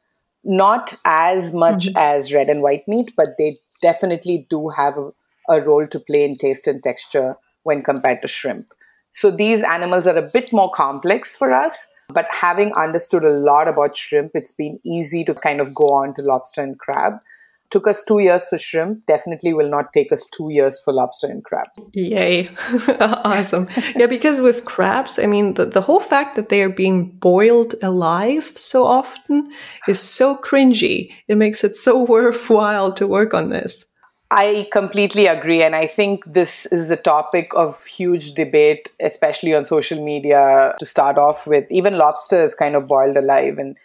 Not 0.43 0.95
as 1.05 1.53
much 1.53 1.87
mm-hmm. 1.87 1.97
as 1.97 2.33
red 2.33 2.49
and 2.49 2.61
white 2.61 2.87
meat 2.87 3.13
but 3.15 3.37
they 3.37 3.59
definitely 3.81 4.45
do 4.49 4.69
have 4.69 4.97
a, 4.97 5.11
a 5.49 5.61
role 5.61 5.87
to 5.87 5.99
play 5.99 6.23
in 6.23 6.37
taste 6.37 6.67
and 6.67 6.83
texture 6.83 7.35
when 7.63 7.83
compared 7.83 8.21
to 8.21 8.27
shrimp 8.27 8.73
so 9.11 9.29
these 9.29 9.63
animals 9.63 10.07
are 10.07 10.17
a 10.17 10.21
bit 10.21 10.51
more 10.51 10.71
complex 10.71 11.35
for 11.35 11.53
us. 11.53 11.93
But 12.09 12.27
having 12.29 12.73
understood 12.73 13.23
a 13.23 13.29
lot 13.29 13.67
about 13.67 13.95
shrimp, 13.95 14.31
it's 14.33 14.51
been 14.51 14.79
easy 14.85 15.23
to 15.25 15.33
kind 15.33 15.61
of 15.61 15.73
go 15.73 15.89
on 15.89 16.13
to 16.15 16.21
lobster 16.21 16.61
and 16.61 16.77
crab. 16.77 17.13
Took 17.69 17.87
us 17.87 18.03
two 18.03 18.19
years 18.19 18.45
for 18.49 18.57
shrimp, 18.57 19.05
definitely 19.05 19.53
will 19.53 19.69
not 19.69 19.93
take 19.93 20.11
us 20.11 20.27
two 20.27 20.49
years 20.51 20.81
for 20.83 20.93
lobster 20.93 21.27
and 21.27 21.41
crab. 21.41 21.67
Yay. 21.93 22.49
awesome. 22.99 23.69
Yeah, 23.95 24.07
because 24.07 24.41
with 24.41 24.65
crabs, 24.65 25.17
I 25.17 25.25
mean, 25.25 25.53
the, 25.53 25.65
the 25.65 25.79
whole 25.79 26.01
fact 26.01 26.35
that 26.35 26.49
they 26.49 26.63
are 26.63 26.69
being 26.69 27.11
boiled 27.11 27.75
alive 27.81 28.51
so 28.57 28.83
often 28.83 29.53
is 29.87 30.01
so 30.01 30.35
cringy. 30.35 31.13
It 31.29 31.37
makes 31.37 31.63
it 31.63 31.77
so 31.77 32.03
worthwhile 32.09 32.91
to 32.93 33.07
work 33.07 33.33
on 33.33 33.49
this. 33.51 33.85
I 34.33 34.69
completely 34.71 35.27
agree. 35.27 35.61
And 35.61 35.75
I 35.75 35.85
think 35.85 36.23
this 36.25 36.65
is 36.67 36.89
a 36.89 36.95
topic 36.95 37.51
of 37.53 37.85
huge 37.85 38.33
debate, 38.33 38.89
especially 39.01 39.53
on 39.53 39.65
social 39.65 40.01
media 40.03 40.73
to 40.79 40.85
start 40.85 41.17
off 41.17 41.45
with. 41.45 41.69
Even 41.69 41.97
lobster 41.97 42.41
is 42.41 42.55
kind 42.55 42.77
of 42.77 42.87
boiled 42.87 43.17
alive. 43.17 43.57
And 43.57 43.75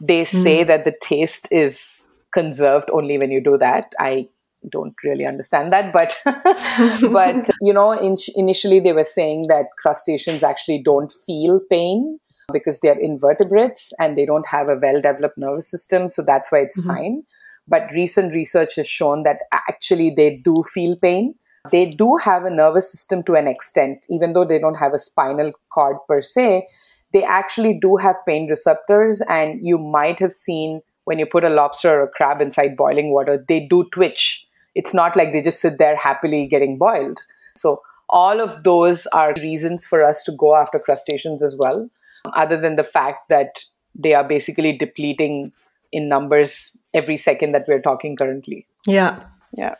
they 0.00 0.22
mm. 0.22 0.42
say 0.42 0.64
that 0.64 0.86
the 0.86 0.94
taste 1.02 1.48
is 1.50 2.08
conserved 2.32 2.88
only 2.94 3.18
when 3.18 3.30
you 3.30 3.42
do 3.42 3.58
that. 3.58 3.92
I 4.00 4.26
don't 4.72 4.94
really 5.04 5.26
understand 5.26 5.70
that. 5.74 5.92
But, 5.92 6.18
but 7.12 7.50
you 7.60 7.74
know, 7.74 7.92
in, 7.92 8.16
initially 8.36 8.80
they 8.80 8.94
were 8.94 9.04
saying 9.04 9.48
that 9.48 9.66
crustaceans 9.82 10.42
actually 10.42 10.82
don't 10.82 11.12
feel 11.26 11.60
pain 11.70 12.18
because 12.54 12.80
they're 12.80 12.98
invertebrates 12.98 13.92
and 13.98 14.16
they 14.16 14.24
don't 14.24 14.46
have 14.46 14.70
a 14.70 14.78
well 14.80 15.02
developed 15.02 15.36
nervous 15.36 15.70
system. 15.70 16.08
So 16.08 16.22
that's 16.22 16.50
why 16.50 16.60
it's 16.60 16.80
mm-hmm. 16.80 16.96
fine 16.96 17.22
but 17.66 17.90
recent 17.92 18.32
research 18.32 18.76
has 18.76 18.88
shown 18.88 19.22
that 19.22 19.40
actually 19.52 20.10
they 20.10 20.36
do 20.36 20.62
feel 20.62 20.96
pain. 20.96 21.34
They 21.70 21.86
do 21.86 22.16
have 22.22 22.44
a 22.44 22.50
nervous 22.50 22.90
system 22.90 23.22
to 23.24 23.34
an 23.34 23.46
extent, 23.46 24.06
even 24.10 24.34
though 24.34 24.44
they 24.44 24.58
don't 24.58 24.76
have 24.76 24.92
a 24.92 24.98
spinal 24.98 25.52
cord 25.72 25.96
per 26.06 26.20
se. 26.20 26.66
They 27.12 27.24
actually 27.24 27.78
do 27.80 27.96
have 27.96 28.16
pain 28.26 28.48
receptors, 28.48 29.22
and 29.22 29.58
you 29.62 29.78
might 29.78 30.18
have 30.18 30.32
seen 30.32 30.82
when 31.04 31.18
you 31.18 31.26
put 31.26 31.44
a 31.44 31.48
lobster 31.48 32.00
or 32.00 32.02
a 32.02 32.08
crab 32.08 32.40
inside 32.40 32.76
boiling 32.76 33.12
water, 33.12 33.42
they 33.48 33.60
do 33.60 33.84
twitch. 33.92 34.46
It's 34.74 34.92
not 34.92 35.16
like 35.16 35.32
they 35.32 35.42
just 35.42 35.60
sit 35.60 35.78
there 35.78 35.96
happily 35.96 36.46
getting 36.46 36.78
boiled. 36.78 37.20
So, 37.56 37.82
all 38.10 38.40
of 38.40 38.64
those 38.64 39.06
are 39.08 39.32
reasons 39.34 39.86
for 39.86 40.04
us 40.04 40.22
to 40.24 40.32
go 40.32 40.56
after 40.56 40.78
crustaceans 40.78 41.42
as 41.42 41.56
well, 41.56 41.88
other 42.34 42.60
than 42.60 42.76
the 42.76 42.84
fact 42.84 43.28
that 43.28 43.64
they 43.94 44.12
are 44.12 44.26
basically 44.26 44.76
depleting 44.76 45.52
in 45.94 46.08
numbers 46.08 46.76
every 46.92 47.16
second 47.16 47.52
that 47.52 47.64
we're 47.68 47.80
talking 47.80 48.16
currently. 48.16 48.66
Yeah. 48.86 49.24
Yeah. 49.56 49.76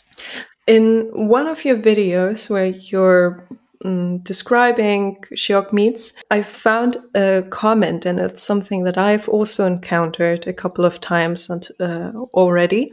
In 0.67 1.11
one 1.13 1.47
of 1.47 1.65
your 1.65 1.77
videos 1.77 2.49
where 2.49 2.67
you're 2.67 3.47
um, 3.85 4.19
describing 4.19 5.19
shiok 5.35 5.73
meats, 5.73 6.13
I 6.31 6.43
found 6.43 6.97
a 7.15 7.43
comment, 7.51 8.07
and 8.07 8.19
it's 8.19 8.43
something 8.43 8.85
that 8.85 8.97
I've 8.97 9.29
also 9.29 9.67
encountered 9.67 10.47
a 10.47 10.53
couple 10.53 10.85
of 10.85 11.01
times 11.01 11.51
and, 11.51 11.69
uh, 11.81 12.13
already. 12.33 12.93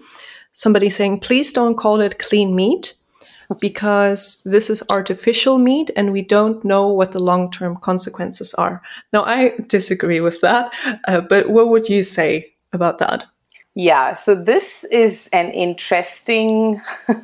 Somebody 0.54 0.90
saying, 0.90 1.20
please 1.20 1.54
don't 1.54 1.78
call 1.78 2.02
it 2.02 2.20
clean 2.20 2.56
meat 2.56 2.96
because 3.60 4.42
this 4.44 4.70
is 4.70 4.84
artificial 4.90 5.58
meat 5.58 5.92
and 5.96 6.12
we 6.12 6.22
don't 6.22 6.64
know 6.64 6.88
what 6.88 7.12
the 7.12 7.24
long 7.24 7.52
term 7.52 7.78
consequences 7.78 8.54
are. 8.56 8.82
Now, 9.14 9.24
I 9.24 9.54
disagree 9.68 10.20
with 10.20 10.42
that, 10.42 10.74
uh, 11.08 11.22
but 11.22 11.50
what 11.50 11.70
would 11.70 11.88
you 11.90 12.04
say 12.04 12.54
about 12.74 12.98
that? 13.00 13.26
Yeah, 13.74 14.14
so 14.14 14.36
this 14.36 14.84
is 14.92 15.30
an 15.32 15.50
interesting 15.52 16.82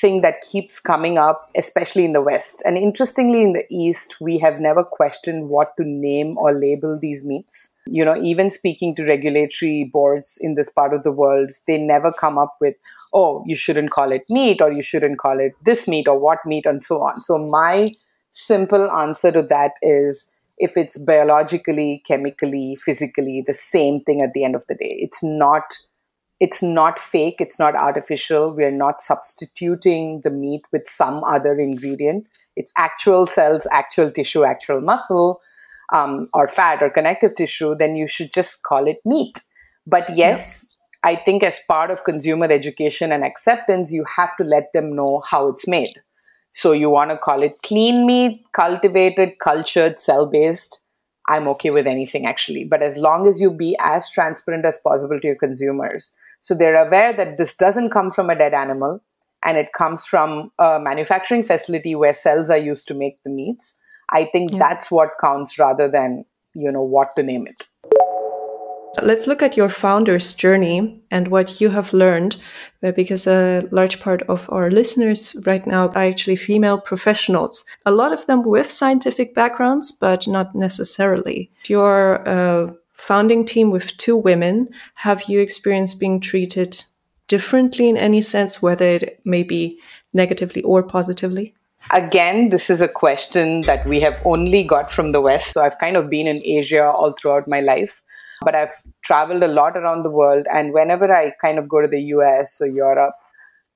thing 0.00 0.22
that 0.22 0.40
keeps 0.40 0.80
coming 0.80 1.18
up, 1.18 1.50
especially 1.54 2.06
in 2.06 2.14
the 2.14 2.22
West. 2.22 2.62
And 2.64 2.78
interestingly, 2.78 3.42
in 3.42 3.52
the 3.52 3.66
East, 3.70 4.16
we 4.18 4.38
have 4.38 4.60
never 4.60 4.82
questioned 4.82 5.50
what 5.50 5.76
to 5.76 5.84
name 5.84 6.38
or 6.38 6.58
label 6.58 6.98
these 6.98 7.26
meats. 7.26 7.70
You 7.86 8.02
know, 8.02 8.16
even 8.22 8.50
speaking 8.50 8.94
to 8.96 9.04
regulatory 9.04 9.90
boards 9.92 10.38
in 10.40 10.54
this 10.54 10.70
part 10.70 10.94
of 10.94 11.02
the 11.02 11.12
world, 11.12 11.50
they 11.66 11.76
never 11.76 12.12
come 12.12 12.38
up 12.38 12.56
with, 12.62 12.76
oh, 13.12 13.44
you 13.46 13.54
shouldn't 13.54 13.90
call 13.90 14.10
it 14.10 14.24
meat 14.30 14.62
or 14.62 14.72
you 14.72 14.82
shouldn't 14.82 15.18
call 15.18 15.38
it 15.38 15.52
this 15.66 15.86
meat 15.86 16.08
or 16.08 16.18
what 16.18 16.38
meat 16.46 16.64
and 16.64 16.82
so 16.82 17.02
on. 17.02 17.20
So, 17.20 17.36
my 17.36 17.92
simple 18.30 18.90
answer 18.90 19.32
to 19.32 19.42
that 19.42 19.72
is 19.82 20.32
if 20.58 20.76
it's 20.76 20.98
biologically, 20.98 22.02
chemically, 22.06 22.76
physically 22.76 23.44
the 23.46 23.54
same 23.54 24.00
thing 24.02 24.20
at 24.20 24.32
the 24.34 24.44
end 24.44 24.54
of 24.54 24.66
the 24.68 24.74
day. 24.74 24.96
It's 25.00 25.22
not 25.22 25.74
it's 26.40 26.62
not 26.62 27.00
fake, 27.00 27.40
it's 27.40 27.58
not 27.58 27.74
artificial. 27.74 28.54
We're 28.54 28.70
not 28.70 29.02
substituting 29.02 30.20
the 30.22 30.30
meat 30.30 30.62
with 30.72 30.88
some 30.88 31.24
other 31.24 31.58
ingredient. 31.58 32.28
It's 32.54 32.72
actual 32.76 33.26
cells, 33.26 33.66
actual 33.72 34.12
tissue, 34.12 34.44
actual 34.44 34.80
muscle, 34.80 35.40
um, 35.92 36.28
or 36.34 36.48
fat 36.48 36.82
or 36.82 36.90
connective 36.90 37.34
tissue, 37.34 37.74
then 37.74 37.96
you 37.96 38.06
should 38.06 38.32
just 38.32 38.62
call 38.62 38.86
it 38.86 38.98
meat. 39.04 39.42
But 39.86 40.08
yes, 40.14 40.64
yeah. 41.04 41.10
I 41.10 41.16
think 41.16 41.42
as 41.42 41.60
part 41.68 41.90
of 41.90 42.04
consumer 42.04 42.46
education 42.50 43.12
and 43.12 43.24
acceptance, 43.24 43.92
you 43.92 44.04
have 44.16 44.36
to 44.36 44.44
let 44.44 44.72
them 44.72 44.94
know 44.94 45.22
how 45.28 45.48
it's 45.48 45.66
made. 45.66 45.94
So 46.58 46.72
you 46.72 46.90
want 46.90 47.12
to 47.12 47.16
call 47.16 47.44
it 47.44 47.52
clean 47.62 48.04
meat, 48.04 48.44
cultivated, 48.52 49.38
cultured, 49.38 49.96
cell 49.96 50.28
based. 50.28 50.82
I'm 51.28 51.46
okay 51.50 51.70
with 51.70 51.86
anything 51.86 52.26
actually. 52.26 52.64
But 52.64 52.82
as 52.82 52.96
long 52.96 53.28
as 53.28 53.40
you 53.40 53.52
be 53.52 53.76
as 53.78 54.10
transparent 54.10 54.64
as 54.64 54.76
possible 54.78 55.20
to 55.20 55.26
your 55.28 55.36
consumers. 55.36 56.12
So 56.40 56.56
they're 56.56 56.84
aware 56.84 57.12
that 57.16 57.38
this 57.38 57.54
doesn't 57.54 57.90
come 57.90 58.10
from 58.10 58.28
a 58.28 58.34
dead 58.34 58.54
animal 58.54 59.00
and 59.44 59.56
it 59.56 59.72
comes 59.72 60.04
from 60.04 60.50
a 60.58 60.80
manufacturing 60.80 61.44
facility 61.44 61.94
where 61.94 62.12
cells 62.12 62.50
are 62.50 62.58
used 62.58 62.88
to 62.88 62.94
make 62.94 63.22
the 63.22 63.30
meats. 63.30 63.78
I 64.12 64.24
think 64.24 64.50
yeah. 64.50 64.58
that's 64.58 64.90
what 64.90 65.10
counts 65.20 65.60
rather 65.60 65.88
than, 65.88 66.24
you 66.54 66.72
know, 66.72 66.82
what 66.82 67.14
to 67.14 67.22
name 67.22 67.46
it. 67.46 67.68
Let's 69.02 69.26
look 69.26 69.42
at 69.42 69.56
your 69.56 69.68
founder's 69.68 70.32
journey 70.32 71.00
and 71.10 71.28
what 71.28 71.60
you 71.60 71.70
have 71.70 71.92
learned, 71.92 72.36
uh, 72.82 72.92
because 72.92 73.26
a 73.26 73.66
large 73.70 74.00
part 74.00 74.22
of 74.22 74.48
our 74.50 74.70
listeners 74.70 75.36
right 75.46 75.66
now 75.66 75.88
are 75.88 76.04
actually 76.04 76.36
female 76.36 76.78
professionals. 76.78 77.64
A 77.86 77.90
lot 77.90 78.12
of 78.12 78.26
them 78.26 78.44
with 78.44 78.70
scientific 78.70 79.34
backgrounds, 79.34 79.92
but 79.92 80.26
not 80.28 80.54
necessarily. 80.54 81.50
Your 81.66 82.28
uh, 82.28 82.72
founding 82.92 83.44
team 83.44 83.70
with 83.70 83.96
two 83.96 84.16
women, 84.16 84.68
have 84.94 85.24
you 85.24 85.40
experienced 85.40 86.00
being 86.00 86.20
treated 86.20 86.84
differently 87.26 87.88
in 87.88 87.96
any 87.96 88.22
sense, 88.22 88.62
whether 88.62 88.86
it 88.86 89.20
may 89.24 89.42
be 89.42 89.78
negatively 90.12 90.62
or 90.62 90.82
positively? 90.82 91.54
Again, 91.90 92.50
this 92.50 92.68
is 92.68 92.80
a 92.80 92.88
question 92.88 93.62
that 93.62 93.86
we 93.86 94.00
have 94.00 94.20
only 94.24 94.62
got 94.62 94.90
from 94.90 95.12
the 95.12 95.20
West. 95.20 95.52
So 95.52 95.62
I've 95.62 95.78
kind 95.78 95.96
of 95.96 96.10
been 96.10 96.26
in 96.26 96.42
Asia 96.44 96.84
all 96.84 97.12
throughout 97.12 97.48
my 97.48 97.60
life 97.60 98.02
but 98.42 98.54
I've 98.54 98.74
traveled 99.02 99.42
a 99.42 99.48
lot 99.48 99.76
around 99.76 100.02
the 100.02 100.10
world. 100.10 100.46
And 100.52 100.72
whenever 100.72 101.12
I 101.12 101.32
kind 101.40 101.58
of 101.58 101.68
go 101.68 101.80
to 101.80 101.88
the 101.88 102.00
US 102.00 102.60
or 102.60 102.68
Europe, 102.68 103.14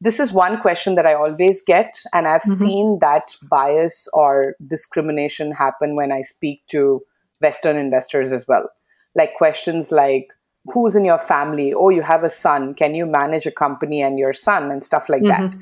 this 0.00 0.18
is 0.18 0.32
one 0.32 0.60
question 0.60 0.96
that 0.96 1.06
I 1.06 1.14
always 1.14 1.62
get. 1.62 2.00
And 2.12 2.26
I've 2.26 2.42
mm-hmm. 2.42 2.66
seen 2.66 2.98
that 3.00 3.36
bias 3.42 4.08
or 4.12 4.56
discrimination 4.66 5.52
happen 5.52 5.94
when 5.94 6.10
I 6.10 6.22
speak 6.22 6.62
to 6.68 7.02
Western 7.40 7.76
investors 7.76 8.32
as 8.32 8.46
well. 8.48 8.68
Like 9.14 9.34
questions 9.36 9.92
like, 9.92 10.28
who's 10.66 10.96
in 10.96 11.04
your 11.04 11.18
family? 11.18 11.72
Oh, 11.74 11.88
you 11.90 12.02
have 12.02 12.24
a 12.24 12.30
son. 12.30 12.74
Can 12.74 12.94
you 12.94 13.06
manage 13.06 13.46
a 13.46 13.52
company 13.52 14.00
and 14.02 14.18
your 14.18 14.32
son? 14.32 14.70
And 14.70 14.82
stuff 14.84 15.08
like 15.08 15.22
mm-hmm. 15.22 15.50
that. 15.50 15.58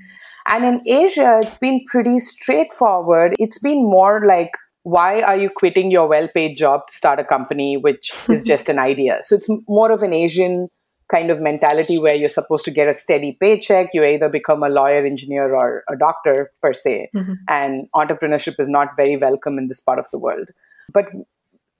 And 0.46 0.64
in 0.64 0.88
Asia, 0.88 1.38
it's 1.42 1.56
been 1.56 1.84
pretty 1.86 2.18
straightforward. 2.18 3.34
It's 3.38 3.58
been 3.58 3.82
more 3.82 4.22
like, 4.24 4.52
why 4.82 5.20
are 5.22 5.36
you 5.36 5.50
quitting 5.50 5.90
your 5.90 6.08
well 6.08 6.28
paid 6.34 6.56
job 6.56 6.82
to 6.88 6.94
start 6.94 7.18
a 7.18 7.24
company, 7.24 7.76
which 7.76 8.10
is 8.28 8.42
just 8.52 8.68
an 8.68 8.78
idea? 8.78 9.18
So 9.22 9.36
it's 9.36 9.48
more 9.68 9.90
of 9.90 10.02
an 10.02 10.12
Asian 10.12 10.68
kind 11.10 11.30
of 11.30 11.40
mentality 11.40 11.98
where 11.98 12.14
you're 12.14 12.28
supposed 12.28 12.64
to 12.64 12.70
get 12.70 12.88
a 12.88 12.96
steady 12.96 13.36
paycheck. 13.40 13.88
You 13.92 14.04
either 14.04 14.28
become 14.28 14.62
a 14.62 14.68
lawyer, 14.68 15.04
engineer, 15.04 15.54
or 15.54 15.82
a 15.88 15.96
doctor 15.96 16.52
per 16.62 16.72
se. 16.72 17.10
Mm-hmm. 17.14 17.32
And 17.48 17.88
entrepreneurship 17.94 18.54
is 18.58 18.68
not 18.68 18.96
very 18.96 19.16
welcome 19.16 19.58
in 19.58 19.68
this 19.68 19.80
part 19.80 19.98
of 19.98 20.06
the 20.12 20.18
world. 20.18 20.48
But 20.92 21.06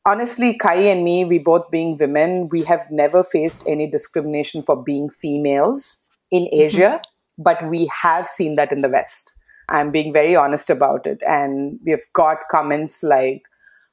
honestly, 0.04 0.56
Kai 0.56 0.76
and 0.76 1.04
me, 1.04 1.24
we 1.24 1.38
both 1.38 1.70
being 1.70 1.96
women, 1.98 2.48
we 2.50 2.64
have 2.64 2.86
never 2.90 3.22
faced 3.22 3.64
any 3.68 3.88
discrimination 3.88 4.62
for 4.62 4.82
being 4.82 5.08
females 5.08 6.04
in 6.30 6.44
mm-hmm. 6.44 6.60
Asia, 6.60 7.00
mm-hmm. 7.00 7.42
but 7.42 7.68
we 7.68 7.90
have 8.02 8.26
seen 8.26 8.56
that 8.56 8.72
in 8.72 8.82
the 8.82 8.88
West. 8.88 9.36
I'm 9.70 9.90
being 9.90 10.12
very 10.12 10.37
honest 10.37 10.68
about 10.70 11.06
it. 11.06 11.22
And 11.26 11.78
we've 11.85 12.12
got 12.12 12.38
comments 12.50 13.02
like, 13.02 13.42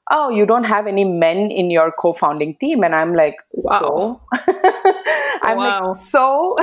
oh, 0.09 0.29
you 0.29 0.45
don't 0.45 0.63
have 0.63 0.87
any 0.87 1.03
men 1.03 1.51
in 1.51 1.69
your 1.69 1.91
co 1.91 2.13
founding 2.13 2.55
team. 2.55 2.83
And 2.83 2.95
I'm 2.95 3.13
like, 3.13 3.35
wow. 3.53 3.79
So? 3.79 4.21
I'm 5.43 5.57
wow. 5.57 5.87
like, 5.87 5.95
so? 5.95 6.57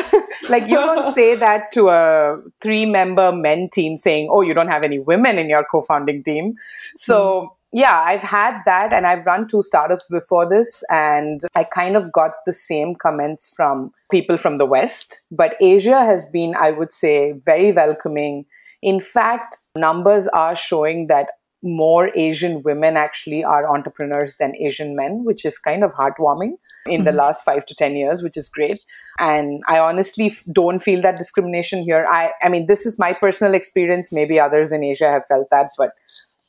like, 0.49 0.65
you 0.65 0.77
don't 0.77 1.15
say 1.15 1.35
that 1.37 1.73
to 1.73 1.89
a 1.89 2.39
three 2.61 2.87
member 2.87 3.33
men 3.33 3.69
team 3.73 3.97
saying, 3.97 4.29
oh, 4.31 4.41
you 4.41 4.55
don't 4.55 4.69
have 4.69 4.85
any 4.85 4.99
women 4.99 5.39
in 5.39 5.49
your 5.49 5.65
co 5.71 5.83
founding 5.83 6.23
team. 6.23 6.55
So, 6.97 7.43
mm. 7.43 7.49
yeah, 7.73 8.03
I've 8.05 8.23
had 8.23 8.61
that 8.67 8.93
and 8.93 9.07
I've 9.07 9.27
run 9.27 9.47
two 9.47 9.63
startups 9.63 10.09
before 10.09 10.49
this. 10.49 10.83
And 10.91 11.43
I 11.55 11.65
kind 11.65 11.97
of 11.97 12.13
got 12.13 12.33
the 12.47 12.53
same 12.53 12.95
comments 12.95 13.53
from 13.55 13.93
people 14.11 14.39
from 14.39 14.59
the 14.59 14.67
West. 14.67 15.23
But 15.31 15.57
Asia 15.61 16.05
has 16.05 16.27
been, 16.27 16.55
I 16.59 16.71
would 16.73 16.93
say, 16.93 17.33
very 17.45 17.73
welcoming 17.73 18.47
in 18.85 19.01
fact, 19.01 19.57
numbers 19.75 20.29
are 20.29 20.55
showing 20.55 21.07
that 21.07 21.29
more 21.63 22.11
Asian 22.15 22.63
women 22.63 22.99
actually 22.99 23.43
are 23.43 23.67
entrepreneurs 23.67 24.37
than 24.37 24.55
Asian 24.57 24.95
men, 24.95 25.25
which 25.25 25.47
is 25.47 25.59
kind 25.59 25.83
of 25.83 25.93
heartwarming 25.93 26.53
in 26.87 26.97
mm-hmm. 26.97 27.05
the 27.05 27.13
last 27.13 27.43
five 27.43 27.65
to 27.65 27.75
10 27.75 27.97
years, 27.97 28.23
which 28.23 28.37
is 28.37 28.51
great. 28.51 28.83
And 29.19 29.63
I 29.67 29.79
honestly 29.79 30.37
don't 30.53 30.81
feel 30.81 31.01
that 31.01 31.17
discrimination 31.17 31.83
here. 31.83 32.07
I, 32.11 32.33
I 32.43 32.51
mean, 32.51 32.67
this 32.67 32.85
is 32.85 32.99
my 32.99 33.15
personal 33.15 33.55
experience. 33.55 34.13
Maybe 34.13 34.39
others 34.39 34.71
in 34.71 34.85
Asia 34.85 35.09
have 35.11 35.25
felt 35.27 35.49
that, 35.51 35.71
but 35.79 35.93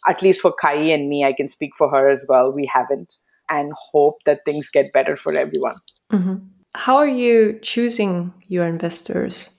at 0.05 0.21
least 0.21 0.41
for 0.41 0.53
Kai 0.61 0.75
and 0.75 1.07
me, 1.07 1.23
I 1.23 1.31
can 1.31 1.47
speak 1.47 1.71
for 1.77 1.89
her 1.89 2.09
as 2.09 2.25
well. 2.27 2.51
We 2.51 2.65
haven't 2.65 3.15
and 3.49 3.71
hope 3.91 4.17
that 4.25 4.41
things 4.43 4.69
get 4.69 4.91
better 4.91 5.15
for 5.15 5.33
everyone. 5.33 5.77
Mm-hmm. 6.11 6.35
How 6.75 6.97
are 6.97 7.07
you 7.07 7.57
choosing 7.61 8.33
your 8.49 8.65
investors? 8.65 9.54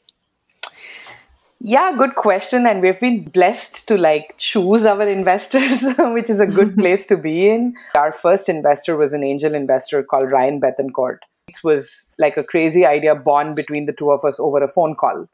Yeah, 1.61 1.95
good 1.97 2.17
question. 2.17 2.67
And 2.67 2.83
we've 2.83 3.01
been 3.01 3.25
blessed 3.25 3.89
to 3.89 3.97
like 3.97 4.35
choose 4.37 4.85
our 4.85 5.09
investors, 5.09 5.85
which 5.99 6.29
is 6.29 6.41
a 6.41 6.47
good 6.47 6.77
place 6.79 7.07
to 7.07 7.17
be 7.17 7.49
in. 7.49 7.75
Our 7.95 8.13
first 8.13 8.49
investor 8.49 8.97
was 8.97 9.15
an 9.15 9.25
angel 9.25 9.55
investor 9.55 10.03
called 10.03 10.31
Ryan 10.31 10.61
Bethencourt. 10.61 11.19
It 11.49 11.59
was 11.65 12.11
like 12.19 12.37
a 12.37 12.45
crazy 12.45 12.85
idea 12.85 13.15
born 13.15 13.55
between 13.55 13.87
the 13.87 13.93
two 13.93 14.11
of 14.11 14.25
us 14.25 14.39
over 14.39 14.63
a 14.63 14.69
phone 14.69 14.95
call. 14.95 15.27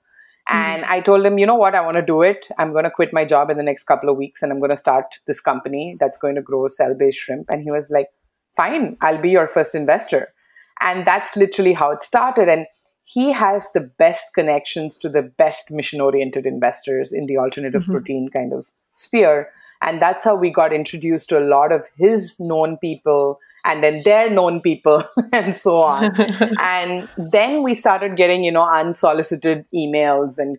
And 0.48 0.84
mm-hmm. 0.84 0.92
I 0.92 1.00
told 1.00 1.24
him, 1.24 1.38
you 1.38 1.46
know 1.46 1.54
what, 1.54 1.74
I 1.74 1.80
want 1.80 1.96
to 1.96 2.02
do 2.02 2.22
it. 2.22 2.46
I'm 2.58 2.72
going 2.72 2.84
to 2.84 2.90
quit 2.90 3.12
my 3.12 3.24
job 3.24 3.50
in 3.50 3.56
the 3.56 3.62
next 3.62 3.84
couple 3.84 4.08
of 4.08 4.16
weeks 4.16 4.42
and 4.42 4.52
I'm 4.52 4.58
going 4.58 4.70
to 4.70 4.76
start 4.76 5.06
this 5.26 5.40
company 5.40 5.96
that's 5.98 6.18
going 6.18 6.34
to 6.36 6.42
grow 6.42 6.68
cell 6.68 6.94
based 6.94 7.18
shrimp. 7.18 7.46
And 7.48 7.62
he 7.62 7.70
was 7.70 7.90
like, 7.90 8.08
fine, 8.56 8.96
I'll 9.00 9.20
be 9.20 9.30
your 9.30 9.48
first 9.48 9.74
investor. 9.74 10.32
And 10.80 11.06
that's 11.06 11.36
literally 11.36 11.72
how 11.72 11.90
it 11.90 12.02
started. 12.04 12.48
And 12.48 12.66
he 13.12 13.32
has 13.32 13.68
the 13.72 13.80
best 13.80 14.34
connections 14.34 14.96
to 14.98 15.08
the 15.08 15.22
best 15.22 15.70
mission 15.70 16.00
oriented 16.00 16.46
investors 16.46 17.12
in 17.12 17.26
the 17.26 17.36
alternative 17.36 17.82
mm-hmm. 17.82 17.92
protein 17.92 18.28
kind 18.28 18.52
of 18.52 18.68
sphere. 18.92 19.50
And 19.82 20.00
that's 20.00 20.24
how 20.24 20.34
we 20.34 20.50
got 20.50 20.72
introduced 20.72 21.28
to 21.30 21.38
a 21.38 21.44
lot 21.44 21.72
of 21.72 21.84
his 21.96 22.38
known 22.40 22.78
people 22.78 23.38
and 23.64 23.82
then 23.82 24.02
their 24.04 24.30
known 24.30 24.60
people 24.60 25.04
and 25.32 25.56
so 25.56 25.76
on. 25.78 26.14
and 26.58 27.08
then 27.16 27.62
we 27.62 27.74
started 27.74 28.16
getting, 28.16 28.44
you 28.44 28.52
know, 28.52 28.66
unsolicited 28.66 29.64
emails 29.74 30.38
and 30.38 30.58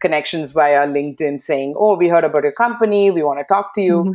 connections 0.00 0.52
via 0.52 0.86
LinkedIn 0.86 1.40
saying, 1.40 1.74
Oh, 1.76 1.96
we 1.96 2.08
heard 2.08 2.24
about 2.24 2.42
your 2.42 2.52
company. 2.52 3.10
We 3.10 3.22
want 3.22 3.38
to 3.38 3.44
talk 3.44 3.74
to 3.74 3.80
you. 3.80 4.04
Mm-hmm. 4.04 4.12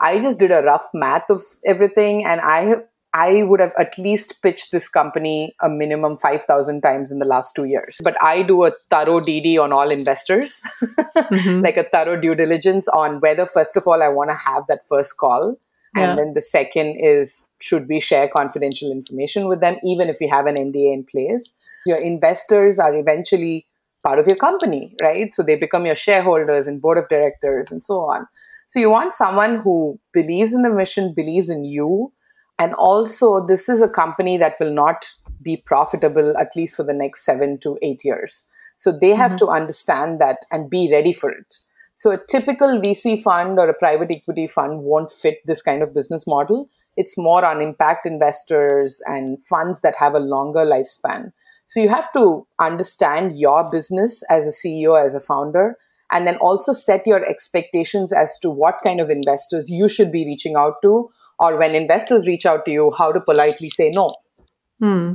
I 0.00 0.20
just 0.20 0.38
did 0.38 0.50
a 0.50 0.62
rough 0.62 0.86
math 0.94 1.28
of 1.28 1.42
everything 1.66 2.24
and 2.24 2.40
I 2.40 2.74
I 3.14 3.42
would 3.42 3.60
have 3.60 3.72
at 3.78 3.96
least 3.98 4.42
pitched 4.42 4.70
this 4.70 4.88
company 4.88 5.54
a 5.62 5.68
minimum 5.68 6.18
5,000 6.18 6.82
times 6.82 7.10
in 7.10 7.18
the 7.18 7.24
last 7.24 7.54
two 7.54 7.64
years. 7.64 7.98
But 8.04 8.22
I 8.22 8.42
do 8.42 8.64
a 8.64 8.72
thorough 8.90 9.20
DD 9.20 9.58
on 9.58 9.72
all 9.72 9.90
investors, 9.90 10.62
mm-hmm. 10.82 11.60
like 11.64 11.76
a 11.76 11.84
thorough 11.84 12.20
due 12.20 12.34
diligence 12.34 12.86
on 12.88 13.20
whether, 13.20 13.46
first 13.46 13.76
of 13.76 13.86
all, 13.86 14.02
I 14.02 14.08
want 14.08 14.30
to 14.30 14.36
have 14.36 14.66
that 14.68 14.80
first 14.88 15.16
call. 15.16 15.58
Yeah. 15.96 16.10
And 16.10 16.18
then 16.18 16.34
the 16.34 16.42
second 16.42 16.98
is 17.00 17.50
should 17.60 17.88
we 17.88 17.98
share 17.98 18.28
confidential 18.28 18.92
information 18.92 19.48
with 19.48 19.62
them, 19.62 19.78
even 19.82 20.10
if 20.10 20.18
we 20.20 20.28
have 20.28 20.46
an 20.46 20.56
NDA 20.56 20.92
in 20.92 21.04
place? 21.04 21.58
Your 21.86 21.96
investors 21.96 22.78
are 22.78 22.94
eventually 22.94 23.66
part 24.02 24.18
of 24.18 24.26
your 24.26 24.36
company, 24.36 24.94
right? 25.00 25.34
So 25.34 25.42
they 25.42 25.56
become 25.56 25.86
your 25.86 25.96
shareholders 25.96 26.66
and 26.66 26.80
board 26.80 26.98
of 26.98 27.08
directors 27.08 27.72
and 27.72 27.82
so 27.82 28.00
on. 28.00 28.26
So 28.66 28.78
you 28.78 28.90
want 28.90 29.14
someone 29.14 29.60
who 29.60 29.98
believes 30.12 30.52
in 30.52 30.60
the 30.62 30.70
mission, 30.70 31.14
believes 31.14 31.48
in 31.48 31.64
you, 31.64 32.12
and 32.58 32.74
also 32.74 33.44
this 33.46 33.68
is 33.68 33.80
a 33.80 33.88
company 33.88 34.36
that 34.38 34.54
will 34.60 34.72
not 34.72 35.06
be 35.42 35.56
profitable 35.56 36.36
at 36.38 36.54
least 36.56 36.76
for 36.76 36.84
the 36.84 36.94
next 36.94 37.24
seven 37.24 37.58
to 37.60 37.78
eight 37.82 38.04
years. 38.04 38.48
So 38.76 38.92
they 38.92 39.14
have 39.14 39.32
mm-hmm. 39.32 39.46
to 39.46 39.48
understand 39.48 40.20
that 40.20 40.38
and 40.50 40.70
be 40.70 40.88
ready 40.90 41.12
for 41.12 41.30
it. 41.30 41.56
So 41.94 42.12
a 42.12 42.24
typical 42.28 42.80
VC 42.80 43.20
fund 43.20 43.58
or 43.58 43.68
a 43.68 43.74
private 43.74 44.12
equity 44.12 44.46
fund 44.46 44.82
won't 44.82 45.10
fit 45.10 45.38
this 45.46 45.60
kind 45.60 45.82
of 45.82 45.92
business 45.92 46.28
model. 46.28 46.68
It's 46.96 47.18
more 47.18 47.44
on 47.44 47.60
impact 47.60 48.06
investors 48.06 49.02
and 49.06 49.44
funds 49.44 49.80
that 49.80 49.96
have 49.96 50.14
a 50.14 50.20
longer 50.20 50.64
lifespan. 50.64 51.32
So 51.66 51.80
you 51.80 51.88
have 51.88 52.12
to 52.12 52.46
understand 52.60 53.36
your 53.36 53.68
business 53.68 54.22
as 54.30 54.46
a 54.46 54.50
CEO, 54.50 55.04
as 55.04 55.16
a 55.16 55.20
founder, 55.20 55.76
and 56.10 56.26
then 56.26 56.36
also 56.36 56.72
set 56.72 57.06
your 57.06 57.24
expectations 57.26 58.12
as 58.12 58.38
to 58.40 58.50
what 58.50 58.76
kind 58.82 59.00
of 59.00 59.10
investors 59.10 59.68
you 59.68 59.88
should 59.88 60.10
be 60.10 60.24
reaching 60.24 60.56
out 60.56 60.74
to, 60.82 61.08
or 61.38 61.56
when 61.56 61.74
investors 61.74 62.26
reach 62.26 62.46
out 62.46 62.64
to 62.64 62.70
you, 62.70 62.92
how 62.96 63.12
to 63.12 63.20
politely 63.20 63.70
say 63.70 63.90
no. 63.90 64.14
Hmm. 64.80 65.14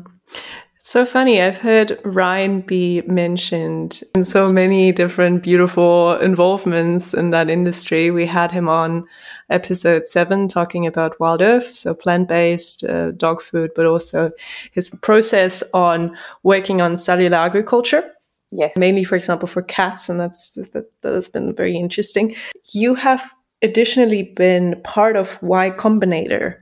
So 0.86 1.06
funny. 1.06 1.42
I've 1.42 1.60
heard 1.60 1.98
Ryan 2.04 2.60
be 2.60 3.04
mentioned 3.04 4.04
in 4.14 4.26
so 4.26 4.52
many 4.52 4.92
different 4.92 5.42
beautiful 5.42 6.18
involvements 6.18 7.14
in 7.14 7.30
that 7.30 7.50
industry. 7.50 8.12
We 8.12 8.26
had 8.26 8.52
him 8.52 8.68
on 8.68 9.08
episode 9.50 10.08
seven 10.08 10.50
talking 10.50 10.86
about 10.86 11.18
wild 11.22 11.42
earth, 11.42 11.74
so 11.74 11.94
plant 11.94 12.28
based 12.28 12.84
uh, 12.84 13.12
dog 13.12 13.42
food, 13.42 13.72
but 13.78 13.86
also 13.86 14.32
his 14.74 14.90
process 15.02 15.64
on 15.74 16.18
working 16.44 16.82
on 16.82 16.98
cellular 16.98 17.38
agriculture. 17.38 18.12
Yes. 18.56 18.78
Mainly, 18.78 19.04
for 19.04 19.16
example, 19.16 19.48
for 19.48 19.62
cats. 19.62 20.10
And 20.10 20.20
that's, 20.20 20.52
that, 20.52 20.92
that 21.02 21.14
has 21.14 21.28
been 21.28 21.54
very 21.54 21.76
interesting. 21.76 22.36
You 22.72 22.96
have 22.96 23.34
additionally 23.62 24.24
been 24.24 24.80
part 24.84 25.16
of 25.16 25.42
Y 25.42 25.72
Combinator. 25.72 26.58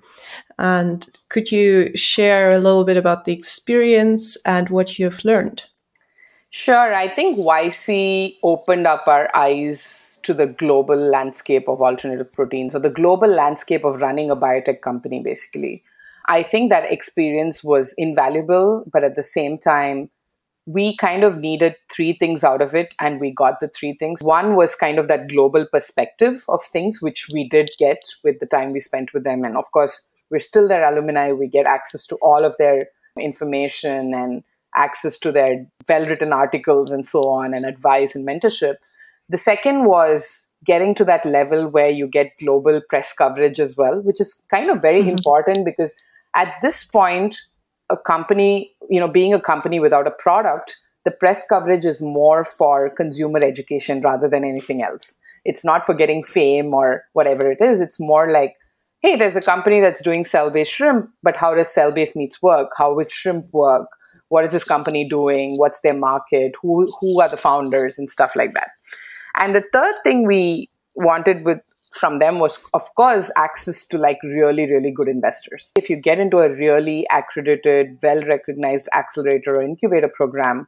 And 0.58 1.08
could 1.30 1.52
you 1.52 1.96
share 1.96 2.52
a 2.52 2.60
little 2.60 2.86
bit 2.86 2.98
about 2.98 3.26
the 3.26 3.34
experience 3.34 4.38
and 4.46 4.70
what 4.70 4.98
you 4.98 5.06
have 5.06 5.26
learned? 5.26 5.66
Sure. 6.52 6.94
I 6.94 7.14
think 7.14 7.40
YC 7.40 8.38
opened 8.44 8.86
up 8.86 9.08
our 9.08 9.30
eyes 9.36 10.20
to 10.24 10.34
the 10.34 10.46
global 10.46 10.98
landscape 10.98 11.68
of 11.68 11.82
alternative 11.82 12.32
proteins 12.32 12.76
or 12.76 12.80
the 12.80 12.90
global 12.90 13.28
landscape 13.28 13.84
of 13.84 14.02
running 14.02 14.30
a 14.30 14.36
biotech 14.36 14.82
company, 14.82 15.22
basically. 15.22 15.84
I 16.28 16.44
think 16.44 16.70
that 16.70 16.92
experience 16.92 17.64
was 17.64 17.96
invaluable, 17.98 18.86
but 18.92 19.04
at 19.04 19.16
the 19.16 19.24
same 19.24 19.58
time, 19.58 20.10
we 20.66 20.96
kind 20.98 21.24
of 21.24 21.38
needed 21.38 21.76
three 21.92 22.14
things 22.14 22.44
out 22.44 22.62
of 22.62 22.76
it, 22.76 22.94
and 23.00 23.20
we 23.20 23.32
got 23.32 23.60
the 23.60 23.68
three 23.70 23.94
things. 23.94 24.22
One 24.22 24.56
was 24.56 24.76
kind 24.76 25.00
of 25.00 25.08
that 25.08 25.30
global 25.30 25.66
perspective 25.72 26.44
of 26.50 26.62
things, 26.64 27.02
which 27.02 27.28
we 27.34 27.48
did 27.48 27.70
get 27.78 28.00
with 28.24 28.40
the 28.40 28.46
time 28.46 28.72
we 28.72 28.80
spent 28.80 29.14
with 29.14 29.24
them. 29.24 29.44
And 29.44 29.58
of 29.58 29.72
course, 29.72 30.12
we're 30.30 30.40
still 30.40 30.68
their 30.68 30.84
alumni. 30.84 31.32
We 31.32 31.48
get 31.48 31.66
access 31.66 32.06
to 32.08 32.18
all 32.22 32.46
of 32.46 32.56
their 32.58 32.88
information 33.20 34.14
and 34.14 34.44
access 34.76 35.18
to 35.20 35.32
their 35.32 35.66
well 35.90 36.06
written 36.06 36.32
articles 36.32 36.92
and 36.92 37.08
so 37.08 37.28
on, 37.28 37.54
and 37.54 37.66
advice 37.66 38.16
and 38.16 38.28
mentorship. 38.28 38.76
The 39.30 39.38
second 39.38 39.86
was 39.86 40.48
getting 40.64 40.94
to 40.96 41.06
that 41.06 41.26
level 41.26 41.70
where 41.70 41.90
you 41.90 42.08
get 42.08 42.38
global 42.40 42.82
press 42.90 43.14
coverage 43.14 43.60
as 43.60 43.76
well, 43.76 44.02
which 44.02 44.22
is 44.22 44.42
kind 44.52 44.70
of 44.70 44.82
very 44.82 45.02
mm-hmm. 45.02 45.10
important 45.10 45.66
because 45.66 45.96
at 46.36 46.54
this 46.62 46.84
point, 46.84 47.42
a 47.92 47.98
company, 47.98 48.74
you 48.90 49.00
know, 49.00 49.08
being 49.08 49.34
a 49.34 49.42
company 49.42 49.80
without 49.80 50.08
a 50.08 50.12
product, 50.12 50.78
the 51.06 51.12
press 51.12 51.46
coverage 51.48 51.86
is 51.86 52.02
more 52.02 52.44
for 52.44 52.90
consumer 52.90 53.42
education 53.44 54.02
rather 54.02 54.30
than 54.30 54.44
anything 54.44 54.82
else. 54.82 55.20
It's 55.46 55.66
not 55.66 55.86
for 55.86 55.94
getting 55.94 56.24
fame 56.24 56.74
or 56.74 57.04
whatever 57.14 57.52
it 57.52 57.60
is. 57.62 57.82
It's 57.82 58.00
more 58.00 58.32
like, 58.32 58.56
hey, 59.02 59.16
there's 59.16 59.36
a 59.36 59.42
company 59.42 59.82
that's 59.82 60.04
doing 60.04 60.26
cell 60.26 60.52
based 60.52 60.72
shrimp, 60.72 61.10
but 61.24 61.36
how 61.36 61.56
does 61.56 61.74
cell 61.74 61.92
based 61.92 62.16
meats 62.16 62.42
work? 62.42 62.70
How 62.78 62.94
would 62.94 63.10
shrimp 63.10 63.52
work? 63.52 63.88
What 64.30 64.46
is 64.46 64.52
this 64.52 64.64
company 64.64 65.10
doing? 65.10 65.56
What's 65.58 65.82
their 65.82 65.96
market? 65.96 66.54
Who, 66.62 66.88
who 67.00 67.22
are 67.22 67.30
the 67.30 67.38
founders 67.38 67.98
and 67.98 68.10
stuff 68.10 68.36
like 68.36 68.54
that? 68.54 68.70
And 69.36 69.56
the 69.56 69.64
third 69.74 69.96
thing 70.04 70.28
we 70.28 70.70
wanted 70.96 71.44
with 71.44 71.60
from 71.92 72.20
them 72.20 72.40
was, 72.40 72.64
of 72.74 72.84
course, 72.96 73.32
access 73.36 73.86
to 73.88 73.98
like 73.98 74.20
really, 74.24 74.66
really 74.72 74.92
good 74.92 75.08
investors. 75.08 75.72
If 75.76 75.90
you 75.90 75.98
get 75.98 76.20
into 76.20 76.38
a 76.38 76.54
really 76.54 77.06
accredited, 77.12 77.98
well 78.02 78.24
recognized 78.24 78.88
accelerator 78.96 79.58
or 79.58 79.62
incubator 79.62 80.08
program, 80.08 80.68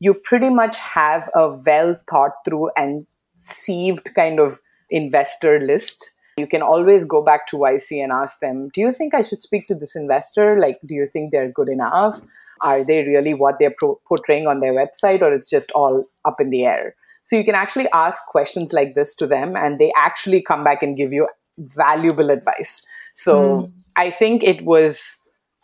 you 0.00 0.14
pretty 0.14 0.50
much 0.50 0.76
have 0.78 1.28
a 1.34 1.50
well 1.64 2.00
thought 2.10 2.32
through 2.44 2.70
and 2.76 3.06
sieved 3.36 4.14
kind 4.14 4.40
of 4.40 4.60
investor 4.90 5.60
list. 5.60 6.12
You 6.38 6.46
can 6.46 6.62
always 6.62 7.04
go 7.04 7.22
back 7.22 7.46
to 7.48 7.58
YC 7.58 8.02
and 8.02 8.10
ask 8.10 8.40
them, 8.40 8.70
Do 8.72 8.80
you 8.80 8.90
think 8.90 9.14
I 9.14 9.20
should 9.20 9.42
speak 9.42 9.68
to 9.68 9.74
this 9.74 9.94
investor? 9.94 10.58
Like, 10.58 10.78
do 10.86 10.94
you 10.94 11.06
think 11.12 11.30
they're 11.30 11.52
good 11.52 11.68
enough? 11.68 12.20
Are 12.62 12.82
they 12.82 13.06
really 13.06 13.34
what 13.34 13.58
they're 13.58 13.74
pro- 13.76 14.00
portraying 14.08 14.46
on 14.46 14.60
their 14.60 14.72
website, 14.72 15.20
or 15.20 15.32
it's 15.32 15.48
just 15.48 15.70
all 15.72 16.06
up 16.24 16.40
in 16.40 16.48
the 16.48 16.64
air? 16.64 16.96
So 17.24 17.36
you 17.36 17.44
can 17.44 17.54
actually 17.54 17.88
ask 17.92 18.26
questions 18.26 18.72
like 18.72 18.94
this 18.94 19.14
to 19.16 19.26
them 19.26 19.56
and 19.56 19.78
they 19.78 19.92
actually 19.96 20.42
come 20.42 20.64
back 20.64 20.82
and 20.82 20.96
give 20.96 21.12
you 21.12 21.28
valuable 21.58 22.30
advice. 22.30 22.84
So 23.14 23.42
mm. 23.42 23.72
I 23.96 24.10
think 24.10 24.42
it 24.42 24.64
was 24.64 25.18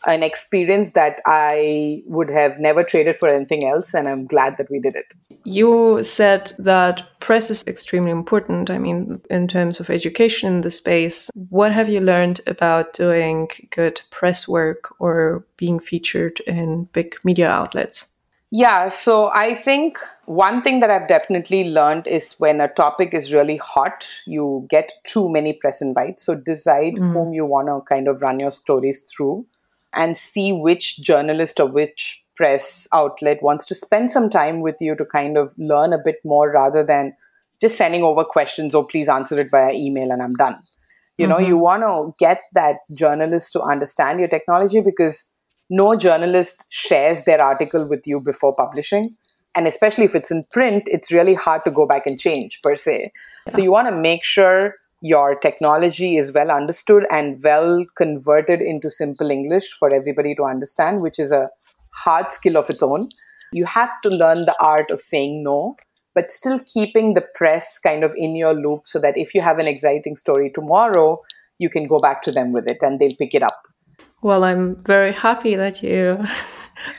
an 0.06 0.22
experience 0.22 0.92
that 0.92 1.20
I 1.26 2.02
would 2.06 2.30
have 2.30 2.60
never 2.60 2.84
traded 2.84 3.18
for 3.18 3.28
anything 3.28 3.66
else, 3.66 3.94
and 3.94 4.08
I'm 4.08 4.26
glad 4.26 4.56
that 4.56 4.70
we 4.70 4.78
did 4.78 4.94
it. 4.94 5.12
You 5.44 6.02
said 6.04 6.52
that 6.58 7.02
press 7.18 7.50
is 7.50 7.64
extremely 7.66 8.12
important. 8.12 8.70
I 8.70 8.78
mean, 8.78 9.20
in 9.28 9.48
terms 9.48 9.80
of 9.80 9.90
education 9.90 10.52
in 10.52 10.60
the 10.60 10.70
space, 10.70 11.30
what 11.48 11.72
have 11.72 11.88
you 11.88 12.00
learned 12.00 12.40
about 12.46 12.94
doing 12.94 13.48
good 13.70 14.00
press 14.10 14.46
work 14.46 14.94
or 15.00 15.44
being 15.56 15.80
featured 15.80 16.40
in 16.46 16.84
big 16.92 17.16
media 17.24 17.48
outlets? 17.50 18.14
Yeah, 18.50 18.88
so 18.88 19.30
I 19.30 19.56
think 19.56 19.98
one 20.28 20.60
thing 20.60 20.80
that 20.80 20.90
I've 20.90 21.08
definitely 21.08 21.70
learned 21.70 22.06
is 22.06 22.34
when 22.34 22.60
a 22.60 22.68
topic 22.68 23.14
is 23.14 23.32
really 23.32 23.56
hot, 23.56 24.06
you 24.26 24.66
get 24.68 24.92
too 25.04 25.30
many 25.30 25.54
press 25.54 25.80
invites. 25.80 26.22
So 26.22 26.34
decide 26.34 26.96
mm. 26.96 27.12
whom 27.14 27.32
you 27.32 27.46
want 27.46 27.68
to 27.68 27.80
kind 27.88 28.08
of 28.08 28.20
run 28.20 28.38
your 28.38 28.50
stories 28.50 29.00
through 29.00 29.46
and 29.94 30.18
see 30.18 30.52
which 30.52 30.98
journalist 30.98 31.58
or 31.58 31.66
which 31.66 32.22
press 32.36 32.86
outlet 32.92 33.42
wants 33.42 33.64
to 33.64 33.74
spend 33.74 34.10
some 34.10 34.28
time 34.28 34.60
with 34.60 34.76
you 34.80 34.94
to 34.96 35.04
kind 35.06 35.38
of 35.38 35.54
learn 35.56 35.94
a 35.94 35.98
bit 35.98 36.16
more 36.24 36.50
rather 36.52 36.84
than 36.84 37.16
just 37.58 37.78
sending 37.78 38.02
over 38.02 38.22
questions 38.22 38.74
or 38.74 38.84
oh, 38.84 38.86
please 38.86 39.08
answer 39.08 39.40
it 39.40 39.50
via 39.50 39.72
email 39.72 40.12
and 40.12 40.22
I'm 40.22 40.34
done. 40.34 40.58
You 41.16 41.26
know, 41.26 41.36
mm-hmm. 41.36 41.46
you 41.46 41.56
want 41.56 41.82
to 41.82 42.14
get 42.18 42.42
that 42.52 42.76
journalist 42.92 43.54
to 43.54 43.62
understand 43.62 44.20
your 44.20 44.28
technology 44.28 44.82
because 44.82 45.32
no 45.70 45.96
journalist 45.96 46.66
shares 46.68 47.24
their 47.24 47.40
article 47.40 47.86
with 47.86 48.06
you 48.06 48.20
before 48.20 48.54
publishing. 48.54 49.16
And 49.54 49.66
especially 49.66 50.04
if 50.04 50.14
it's 50.14 50.30
in 50.30 50.44
print, 50.52 50.84
it's 50.86 51.10
really 51.10 51.34
hard 51.34 51.64
to 51.64 51.70
go 51.70 51.86
back 51.86 52.06
and 52.06 52.18
change 52.18 52.60
per 52.62 52.74
se. 52.74 53.12
Yeah. 53.46 53.52
So 53.52 53.60
you 53.60 53.72
want 53.72 53.88
to 53.88 53.96
make 53.96 54.24
sure 54.24 54.74
your 55.00 55.34
technology 55.36 56.16
is 56.16 56.32
well 56.32 56.50
understood 56.50 57.04
and 57.10 57.42
well 57.42 57.84
converted 57.96 58.60
into 58.60 58.90
simple 58.90 59.30
English 59.30 59.70
for 59.78 59.94
everybody 59.94 60.34
to 60.34 60.44
understand, 60.44 61.00
which 61.00 61.18
is 61.18 61.32
a 61.32 61.48
hard 61.94 62.30
skill 62.32 62.56
of 62.56 62.68
its 62.68 62.82
own. 62.82 63.08
You 63.52 63.64
have 63.64 64.00
to 64.02 64.10
learn 64.10 64.44
the 64.44 64.56
art 64.60 64.90
of 64.90 65.00
saying 65.00 65.42
no, 65.42 65.76
but 66.14 66.32
still 66.32 66.60
keeping 66.66 67.14
the 67.14 67.26
press 67.34 67.78
kind 67.78 68.04
of 68.04 68.12
in 68.16 68.36
your 68.36 68.54
loop 68.54 68.82
so 68.84 69.00
that 69.00 69.16
if 69.16 69.34
you 69.34 69.40
have 69.40 69.58
an 69.58 69.66
exciting 69.66 70.16
story 70.16 70.50
tomorrow, 70.54 71.20
you 71.58 71.70
can 71.70 71.86
go 71.86 72.00
back 72.00 72.22
to 72.22 72.32
them 72.32 72.52
with 72.52 72.68
it 72.68 72.78
and 72.82 72.98
they'll 72.98 73.16
pick 73.16 73.34
it 73.34 73.42
up. 73.42 73.62
Well, 74.20 74.44
I'm 74.44 74.76
very 74.82 75.12
happy 75.12 75.54
that 75.54 75.82
you 75.82 76.20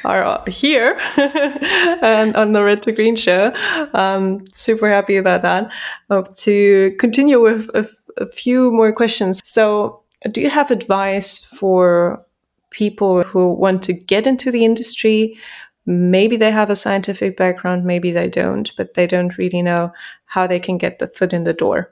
are 0.04 0.44
here 0.48 1.00
and 1.18 2.36
on 2.36 2.54
the 2.54 2.63
Red 2.63 2.84
to 2.84 2.92
Green 2.92 3.15
show. 3.15 3.54
Um, 3.94 4.46
super 4.54 4.89
happy 4.89 5.18
about 5.18 5.42
that. 5.44 5.72
Uh, 6.10 6.24
to 6.38 6.96
continue 7.00 7.42
with 7.42 7.70
a, 7.74 7.88
a 8.18 8.26
few 8.26 8.72
more 8.72 8.92
questions. 8.92 9.42
So, 9.46 10.04
do 10.32 10.42
you 10.42 10.50
have 10.50 10.72
advice 10.72 11.44
for 11.46 12.26
people 12.72 13.24
who 13.24 13.54
want 13.54 13.84
to 13.84 13.94
get 13.94 14.28
into 14.28 14.52
the 14.52 14.65
industry? 14.65 15.38
Maybe 15.86 16.38
they 16.38 16.52
have 16.52 16.70
a 16.70 16.76
scientific 16.76 17.38
background, 17.38 17.86
maybe 17.86 18.12
they 18.12 18.30
don't, 18.30 18.72
but 18.76 18.94
they 18.94 19.08
don't 19.08 19.38
really 19.38 19.62
know 19.62 19.92
how 20.26 20.46
they 20.46 20.60
can 20.60 20.78
get 20.78 21.00
the 21.00 21.08
foot 21.08 21.34
in 21.34 21.46
the 21.46 21.54
door. 21.54 21.92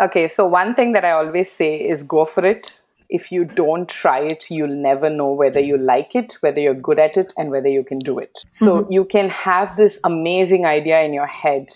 Okay, 0.00 0.28
so 0.28 0.46
one 0.46 0.74
thing 0.74 0.92
that 0.92 1.04
I 1.04 1.12
always 1.12 1.50
say 1.50 1.76
is 1.76 2.02
go 2.02 2.24
for 2.24 2.44
it 2.44 2.82
if 3.08 3.30
you 3.30 3.44
don't 3.44 3.88
try 3.88 4.20
it, 4.20 4.50
you'll 4.50 4.68
never 4.68 5.08
know 5.08 5.32
whether 5.32 5.60
you 5.60 5.78
like 5.78 6.14
it, 6.14 6.36
whether 6.40 6.60
you're 6.60 6.74
good 6.74 6.98
at 6.98 7.16
it, 7.16 7.32
and 7.36 7.50
whether 7.50 7.68
you 7.68 7.84
can 7.84 7.98
do 7.98 8.18
it. 8.18 8.38
So 8.50 8.82
mm-hmm. 8.82 8.92
you 8.92 9.04
can 9.04 9.28
have 9.28 9.76
this 9.76 10.00
amazing 10.04 10.66
idea 10.66 11.02
in 11.02 11.12
your 11.12 11.26
head. 11.26 11.68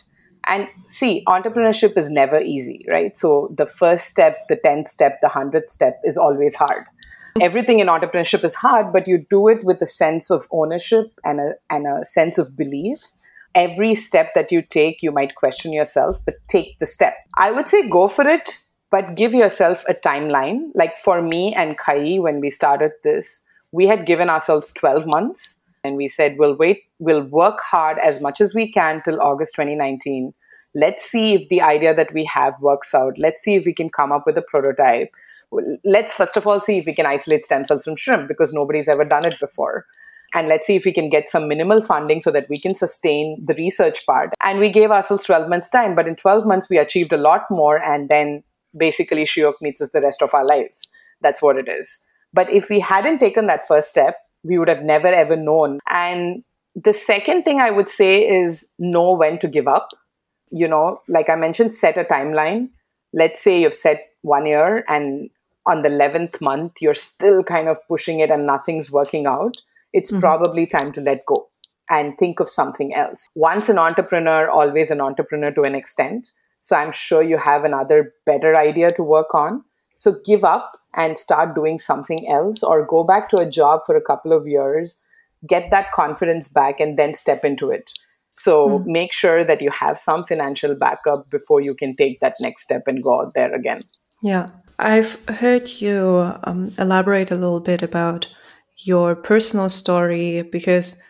And 0.46 0.68
see, 0.88 1.22
entrepreneurship 1.28 1.96
is 1.96 2.10
never 2.10 2.40
easy, 2.40 2.84
right? 2.88 3.16
So 3.16 3.52
the 3.56 3.66
first 3.66 4.08
step, 4.08 4.48
the 4.48 4.56
10th 4.56 4.88
step, 4.88 5.20
the 5.20 5.28
100th 5.28 5.70
step 5.70 6.00
is 6.04 6.16
always 6.16 6.54
hard. 6.54 6.84
Everything 7.40 7.78
in 7.78 7.86
entrepreneurship 7.86 8.42
is 8.42 8.54
hard, 8.54 8.92
but 8.92 9.06
you 9.06 9.24
do 9.30 9.48
it 9.48 9.62
with 9.62 9.80
a 9.82 9.86
sense 9.86 10.30
of 10.30 10.48
ownership 10.50 11.12
and 11.24 11.38
a, 11.38 11.54
and 11.68 11.86
a 11.86 12.04
sense 12.04 12.38
of 12.38 12.56
belief. 12.56 12.98
Every 13.54 13.94
step 13.94 14.30
that 14.34 14.50
you 14.50 14.62
take, 14.62 15.02
you 15.02 15.12
might 15.12 15.34
question 15.34 15.72
yourself, 15.72 16.18
but 16.24 16.34
take 16.48 16.78
the 16.78 16.86
step. 16.86 17.14
I 17.36 17.52
would 17.52 17.68
say 17.68 17.88
go 17.88 18.08
for 18.08 18.26
it 18.26 18.62
but 18.90 19.14
give 19.14 19.32
yourself 19.34 19.84
a 19.88 19.94
timeline. 19.94 20.70
Like 20.74 20.96
for 20.98 21.22
me 21.22 21.54
and 21.54 21.78
Ka 21.78 21.92
Yi, 21.92 22.18
when 22.18 22.40
we 22.40 22.50
started 22.50 22.92
this, 23.04 23.46
we 23.72 23.86
had 23.86 24.06
given 24.06 24.28
ourselves 24.28 24.72
12 24.72 25.06
months 25.06 25.62
and 25.84 25.96
we 25.96 26.08
said, 26.08 26.36
we'll 26.38 26.56
wait, 26.56 26.82
we'll 26.98 27.24
work 27.24 27.60
hard 27.60 27.98
as 28.04 28.20
much 28.20 28.40
as 28.40 28.54
we 28.54 28.70
can 28.70 29.02
till 29.02 29.20
August 29.20 29.54
2019. 29.54 30.34
Let's 30.74 31.04
see 31.04 31.34
if 31.34 31.48
the 31.48 31.62
idea 31.62 31.94
that 31.94 32.12
we 32.12 32.24
have 32.24 32.54
works 32.60 32.94
out. 32.94 33.14
Let's 33.18 33.42
see 33.42 33.54
if 33.54 33.64
we 33.64 33.72
can 33.72 33.90
come 33.90 34.12
up 34.12 34.24
with 34.26 34.36
a 34.36 34.42
prototype. 34.42 35.10
Let's 35.84 36.14
first 36.14 36.36
of 36.36 36.46
all 36.46 36.60
see 36.60 36.78
if 36.78 36.86
we 36.86 36.94
can 36.94 37.06
isolate 37.06 37.44
stem 37.44 37.64
cells 37.64 37.84
from 37.84 37.96
shrimp 37.96 38.28
because 38.28 38.52
nobody's 38.52 38.88
ever 38.88 39.04
done 39.04 39.24
it 39.24 39.38
before 39.40 39.86
and 40.32 40.48
let's 40.48 40.66
see 40.66 40.76
if 40.76 40.84
we 40.84 40.92
can 40.92 41.08
get 41.08 41.28
some 41.28 41.48
minimal 41.48 41.82
funding 41.82 42.20
so 42.20 42.30
that 42.30 42.48
we 42.48 42.58
can 42.58 42.74
sustain 42.74 43.36
the 43.44 43.54
research 43.54 44.06
part. 44.06 44.32
And 44.42 44.60
we 44.60 44.70
gave 44.70 44.90
ourselves 44.90 45.24
12 45.24 45.48
months 45.48 45.68
time, 45.68 45.94
but 45.94 46.06
in 46.06 46.16
12 46.16 46.46
months 46.46 46.68
we 46.70 46.78
achieved 46.78 47.12
a 47.12 47.16
lot 47.16 47.42
more 47.50 47.82
and 47.82 48.08
then 48.08 48.42
basically 48.76 49.24
Shiok 49.24 49.54
Meats 49.60 49.80
us 49.80 49.90
the 49.90 50.00
rest 50.00 50.22
of 50.22 50.34
our 50.34 50.44
lives. 50.44 50.88
That's 51.20 51.42
what 51.42 51.56
it 51.56 51.68
is. 51.68 52.06
But 52.32 52.50
if 52.50 52.70
we 52.70 52.80
hadn't 52.80 53.18
taken 53.18 53.46
that 53.46 53.66
first 53.66 53.90
step, 53.90 54.16
we 54.42 54.58
would 54.58 54.68
have 54.68 54.82
never 54.82 55.08
ever 55.08 55.36
known. 55.36 55.80
And 55.88 56.44
the 56.74 56.92
second 56.92 57.42
thing 57.42 57.60
I 57.60 57.70
would 57.70 57.90
say 57.90 58.20
is 58.20 58.68
know 58.78 59.12
when 59.12 59.38
to 59.40 59.48
give 59.48 59.68
up. 59.68 59.88
You 60.50 60.68
know, 60.68 61.00
like 61.08 61.28
I 61.28 61.36
mentioned, 61.36 61.74
set 61.74 61.96
a 61.96 62.04
timeline. 62.04 62.70
Let's 63.12 63.42
say 63.42 63.60
you've 63.60 63.74
set 63.74 64.08
one 64.22 64.46
year 64.46 64.84
and 64.88 65.30
on 65.66 65.82
the 65.82 65.88
11th 65.88 66.40
month, 66.40 66.74
you're 66.80 66.94
still 66.94 67.44
kind 67.44 67.68
of 67.68 67.78
pushing 67.86 68.20
it 68.20 68.30
and 68.30 68.46
nothing's 68.46 68.90
working 68.90 69.26
out. 69.26 69.56
It's 69.92 70.10
mm-hmm. 70.10 70.20
probably 70.20 70.66
time 70.66 70.92
to 70.92 71.00
let 71.00 71.26
go 71.26 71.48
and 71.88 72.16
think 72.18 72.40
of 72.40 72.48
something 72.48 72.94
else. 72.94 73.28
Once 73.34 73.68
an 73.68 73.78
entrepreneur, 73.78 74.48
always 74.48 74.90
an 74.90 75.00
entrepreneur 75.00 75.50
to 75.52 75.62
an 75.62 75.74
extent. 75.74 76.30
So 76.60 76.76
I'm 76.76 76.92
sure 76.92 77.22
you 77.22 77.38
have 77.38 77.64
another 77.64 78.12
better 78.26 78.56
idea 78.56 78.92
to 78.92 79.02
work 79.02 79.34
on. 79.34 79.64
So 79.96 80.14
give 80.24 80.44
up 80.44 80.76
and 80.94 81.18
start 81.18 81.54
doing 81.54 81.78
something 81.78 82.28
else 82.28 82.62
or 82.62 82.86
go 82.86 83.04
back 83.04 83.28
to 83.30 83.38
a 83.38 83.50
job 83.50 83.80
for 83.86 83.96
a 83.96 84.02
couple 84.02 84.32
of 84.32 84.48
years, 84.48 84.98
get 85.46 85.70
that 85.70 85.92
confidence 85.92 86.48
back, 86.48 86.80
and 86.80 86.98
then 86.98 87.14
step 87.14 87.44
into 87.44 87.70
it. 87.70 87.92
So 88.34 88.78
mm. 88.78 88.86
make 88.86 89.12
sure 89.12 89.44
that 89.44 89.60
you 89.60 89.70
have 89.70 89.98
some 89.98 90.24
financial 90.24 90.74
backup 90.74 91.28
before 91.30 91.60
you 91.60 91.74
can 91.74 91.94
take 91.94 92.20
that 92.20 92.36
next 92.40 92.62
step 92.62 92.84
and 92.86 93.02
go 93.02 93.20
out 93.20 93.34
there 93.34 93.54
again. 93.54 93.82
Yeah. 94.22 94.50
I've 94.78 95.22
heard 95.28 95.68
you 95.68 96.32
um, 96.44 96.72
elaborate 96.78 97.30
a 97.30 97.34
little 97.34 97.60
bit 97.60 97.82
about 97.82 98.26
your 98.78 99.14
personal 99.14 99.68
story 99.68 100.40
because 100.40 101.02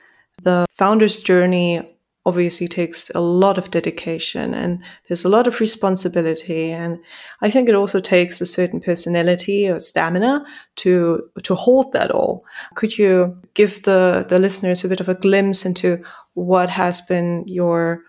the 0.43 0.67
founder's 0.71 1.23
journey 1.23 1.89
obviously 2.27 2.69
takes 2.69 3.11
a 3.15 3.21
lot 3.21 3.57
of 3.57 3.71
dedication 3.71 4.53
and 4.53 4.83
there's 5.09 5.25
a 5.25 5.29
lot 5.29 5.47
of 5.47 5.61
responsibility. 5.61 6.71
And 6.71 6.99
i 7.41 7.51
think 7.51 7.69
it 7.69 7.75
also 7.75 8.01
takes 8.01 8.41
a 8.41 8.47
certain 8.47 8.81
personality 8.81 9.69
or 9.69 9.79
stamina 9.79 10.45
to 10.77 11.31
to 11.43 11.55
hold 11.55 11.93
that 11.93 12.11
all. 12.11 12.45
Could 12.75 12.99
you 12.99 13.37
give 13.55 13.83
the 13.85 14.27
the 14.29 14.39
listeners 14.39 14.85
a 14.85 14.89
bit 14.89 15.01
of 15.01 15.09
a 15.09 15.15
glimpse 15.15 15.65
into 15.65 16.03
what 16.35 16.71
has 16.71 17.01
been 17.01 17.45
your 17.47 18.03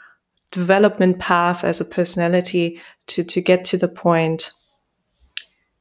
development 0.51 1.19
path 1.19 1.63
as 1.63 1.79
a 1.79 1.85
personality 1.85 2.81
to 3.07 3.23
to 3.23 3.41
get 3.41 3.63
to 3.65 3.77
the 3.77 3.87
point? 3.87 4.51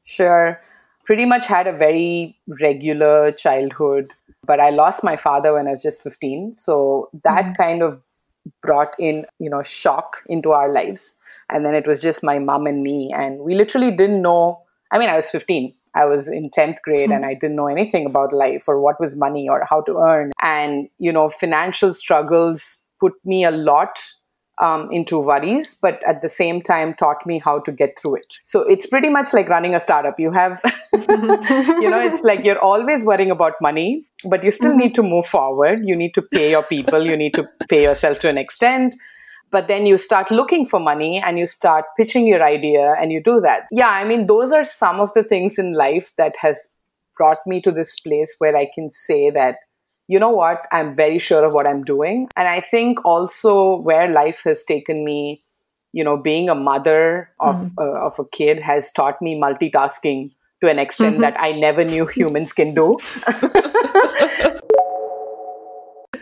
Sure. 0.05 0.61
Pretty 1.05 1.25
much 1.27 1.47
had 1.47 1.67
a 1.67 1.77
very 1.77 2.39
regular 2.47 3.33
childhood 3.33 4.15
but 4.47 4.61
i 4.61 4.71
lost 4.71 5.05
my 5.05 5.17
father 5.17 5.53
when 5.53 5.67
i 5.67 5.71
was 5.71 5.83
just 5.83 6.03
15 6.03 6.55
so 6.55 7.11
that 7.25 7.45
mm-hmm. 7.45 7.63
kind 7.63 7.83
of 7.83 8.01
brought 8.63 8.95
in 8.99 9.27
you 9.39 9.51
know 9.51 9.63
shock 9.63 10.17
into 10.27 10.53
our 10.53 10.71
lives. 10.71 11.17
And 11.53 11.67
then 11.67 11.75
it 11.75 11.87
was 11.87 11.99
just 11.99 12.23
my 12.23 12.39
mom 12.39 12.67
and 12.67 12.83
me. 12.83 13.13
And 13.13 13.41
we 13.41 13.55
literally 13.55 13.91
didn't 13.91 14.23
know 14.23 14.63
i 14.93 14.99
mean 14.99 15.09
i 15.09 15.15
was 15.15 15.31
15 15.31 15.73
i 15.95 16.05
was 16.05 16.29
in 16.29 16.51
10th 16.51 16.83
grade 16.83 17.05
mm-hmm. 17.05 17.13
and 17.13 17.27
i 17.27 17.35
didn't 17.35 17.55
know 17.55 17.69
anything 17.69 18.07
about 18.07 18.33
life 18.33 18.65
or 18.67 18.81
what 18.81 19.01
was 19.01 19.17
money 19.17 19.49
or 19.49 19.65
how 19.69 19.81
to 19.83 19.99
earn. 19.99 20.33
And 20.43 20.89
you 20.99 21.13
know 21.13 21.31
financial 21.31 21.95
struggles 21.95 22.83
put 23.01 23.15
me 23.25 23.45
a 23.45 23.51
lot 23.51 23.99
um, 24.61 24.89
into 24.93 25.19
worries, 25.19 25.75
but 25.75 26.03
at 26.07 26.23
the 26.23 26.29
same 26.29 26.61
time 26.61 26.95
taught 26.95 27.25
me 27.27 27.39
how 27.39 27.59
to 27.61 27.73
get 27.73 27.99
through 27.99 28.17
it. 28.17 28.35
So 28.45 28.61
it's 28.63 28.87
pretty 28.87 29.09
much 29.09 29.33
like 29.33 29.49
running 29.49 29.75
a 29.75 29.81
startup. 29.81 30.21
You 30.21 30.31
have, 30.31 30.61
you 30.93 31.91
know, 31.91 32.01
it's 32.01 32.23
like 32.23 32.45
you're 32.45 32.59
always 32.59 33.05
worrying 33.05 33.31
about 33.31 33.55
money, 33.61 34.05
but 34.29 34.45
you 34.45 34.53
still 34.53 34.77
need 34.77 34.95
to 34.97 35.03
move 35.03 35.27
forward. 35.27 35.81
You 35.83 35.97
need 35.97 36.15
to 36.15 36.23
pay 36.23 36.51
your 36.51 36.63
people, 36.63 37.05
you 37.05 37.17
need 37.17 37.35
to 37.35 37.49
pay 37.69 37.83
yourself 37.83 38.21
to 38.21 38.29
an 38.29 38.39
extent. 38.39 38.95
But 39.51 39.67
then 39.67 39.85
you 39.85 39.99
start 39.99 40.31
looking 40.31 40.65
for 40.65 40.79
money 40.79 41.21
and 41.25 41.37
you 41.37 41.47
start 41.47 41.85
pitching 41.97 42.27
your 42.27 42.43
idea 42.43 42.95
and 43.01 43.11
you 43.11 43.21
do 43.21 43.41
that. 43.41 43.67
Yeah, 43.73 43.89
I 43.89 44.05
mean, 44.05 44.29
those 44.29 44.53
are 44.53 44.65
some 44.65 45.01
of 45.01 45.13
the 45.15 45.25
things 45.25 45.59
in 45.59 45.73
life 45.73 46.13
that 46.19 46.37
has 46.39 46.71
brought 47.17 47.39
me 47.47 47.61
to 47.63 47.73
this 47.73 47.99
place 47.99 48.37
where 48.39 48.57
I 48.57 48.71
can 48.73 48.91
say 48.91 49.31
that 49.31 49.57
you 50.11 50.19
know 50.19 50.31
what, 50.31 50.67
I'm 50.73 50.97
very 50.97 51.21
sure 51.21 51.45
of 51.45 51.55
what 51.55 51.69
I'm 51.69 51.85
doing. 51.85 52.29
And 52.35 52.49
I 52.49 52.61
think 52.61 53.05
also 53.05 53.77
where 53.77 54.09
life 54.09 54.41
has 54.45 54.65
taken 54.65 55.05
me, 55.05 55.45
you 55.93 56.03
know, 56.03 56.17
being 56.17 56.49
a 56.51 56.55
mother 56.57 57.31
of, 57.39 57.61
mm 57.61 57.71
uh, 57.79 58.07
of 58.07 58.19
a 58.19 58.25
kid 58.33 58.59
has 58.61 58.91
taught 58.91 59.23
me 59.23 59.41
multitasking 59.41 60.31
to 60.61 60.69
an 60.69 60.81
extent 60.81 61.13
mm-hmm. 61.13 61.23
that 61.23 61.37
I 61.39 61.53
never 61.53 61.85
knew 61.85 62.07
humans 62.19 62.53
can 62.53 62.75
do. 62.75 62.99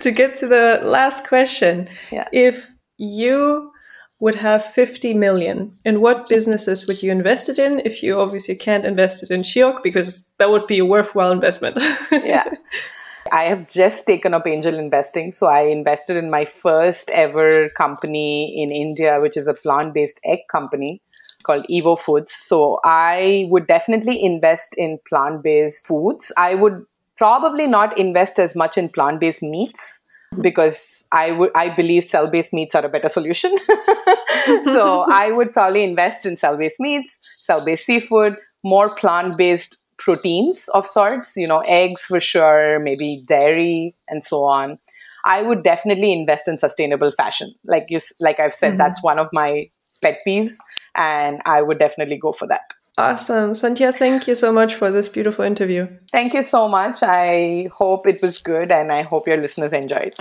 to 0.00 0.10
get 0.10 0.36
to 0.36 0.46
the 0.46 0.82
last 0.84 1.26
question, 1.26 1.88
yeah. 2.12 2.28
if 2.30 2.70
you 2.98 3.72
would 4.20 4.34
have 4.34 4.62
50 4.66 5.14
million, 5.14 5.72
in 5.86 6.02
what 6.02 6.28
businesses 6.28 6.86
would 6.86 7.02
you 7.02 7.10
invest 7.10 7.48
it 7.48 7.58
in? 7.58 7.80
If 7.86 8.02
you 8.02 8.20
obviously 8.20 8.56
can't 8.56 8.84
invest 8.84 9.22
it 9.22 9.30
in 9.30 9.44
Shiok, 9.44 9.82
because 9.82 10.28
that 10.36 10.50
would 10.50 10.66
be 10.66 10.78
a 10.78 10.84
worthwhile 10.84 11.32
investment. 11.32 11.78
yeah. 12.12 12.50
I 13.32 13.44
have 13.44 13.68
just 13.68 14.06
taken 14.06 14.34
up 14.34 14.46
angel 14.46 14.78
investing. 14.78 15.32
So 15.32 15.46
I 15.46 15.62
invested 15.62 16.16
in 16.16 16.30
my 16.30 16.44
first 16.44 17.10
ever 17.10 17.68
company 17.70 18.62
in 18.62 18.70
India, 18.70 19.20
which 19.20 19.36
is 19.36 19.46
a 19.46 19.54
plant 19.54 19.94
based 19.94 20.20
egg 20.24 20.40
company 20.50 21.02
called 21.42 21.66
Evo 21.70 21.98
Foods. 21.98 22.32
So 22.32 22.80
I 22.84 23.46
would 23.50 23.66
definitely 23.66 24.22
invest 24.24 24.74
in 24.76 24.98
plant 25.08 25.42
based 25.42 25.86
foods. 25.86 26.32
I 26.36 26.54
would 26.54 26.84
probably 27.16 27.66
not 27.66 27.98
invest 27.98 28.38
as 28.38 28.54
much 28.54 28.78
in 28.78 28.88
plant 28.88 29.20
based 29.20 29.42
meats 29.42 30.04
because 30.40 31.06
I 31.10 31.32
would 31.32 31.50
I 31.54 31.74
believe 31.74 32.04
cell 32.04 32.30
based 32.30 32.52
meats 32.52 32.74
are 32.74 32.84
a 32.84 32.88
better 32.88 33.08
solution. 33.08 33.56
so 34.64 35.04
I 35.08 35.32
would 35.32 35.52
probably 35.52 35.84
invest 35.84 36.26
in 36.26 36.36
cell 36.36 36.56
based 36.56 36.80
meats, 36.80 37.18
cell 37.42 37.64
based 37.64 37.86
seafood, 37.86 38.36
more 38.62 38.94
plant 38.94 39.36
based 39.36 39.82
proteins 40.08 40.68
of 40.68 40.86
sorts, 40.86 41.36
you 41.36 41.46
know, 41.46 41.58
eggs 41.66 42.02
for 42.02 42.18
sure, 42.18 42.78
maybe 42.78 43.22
dairy 43.26 43.94
and 44.08 44.24
so 44.24 44.44
on. 44.44 44.78
I 45.26 45.42
would 45.42 45.62
definitely 45.62 46.14
invest 46.14 46.48
in 46.48 46.58
sustainable 46.58 47.12
fashion. 47.12 47.54
Like 47.64 47.88
you 47.90 48.00
like 48.18 48.40
I've 48.40 48.54
said, 48.54 48.70
mm-hmm. 48.70 48.78
that's 48.78 49.02
one 49.02 49.18
of 49.18 49.28
my 49.34 49.64
pet 50.00 50.20
peeves 50.26 50.54
and 50.94 51.42
I 51.44 51.60
would 51.60 51.78
definitely 51.78 52.16
go 52.16 52.32
for 52.32 52.48
that. 52.48 52.72
Awesome. 52.96 53.52
Sandhya, 53.52 53.94
thank 53.94 54.26
you 54.26 54.34
so 54.34 54.50
much 54.50 54.74
for 54.74 54.90
this 54.90 55.10
beautiful 55.10 55.44
interview. 55.44 55.86
Thank 56.10 56.32
you 56.32 56.42
so 56.42 56.68
much. 56.68 57.02
I 57.02 57.68
hope 57.70 58.06
it 58.06 58.22
was 58.22 58.38
good 58.38 58.72
and 58.72 58.90
I 58.90 59.02
hope 59.02 59.26
your 59.26 59.36
listeners 59.36 59.74
enjoyed. 59.74 60.14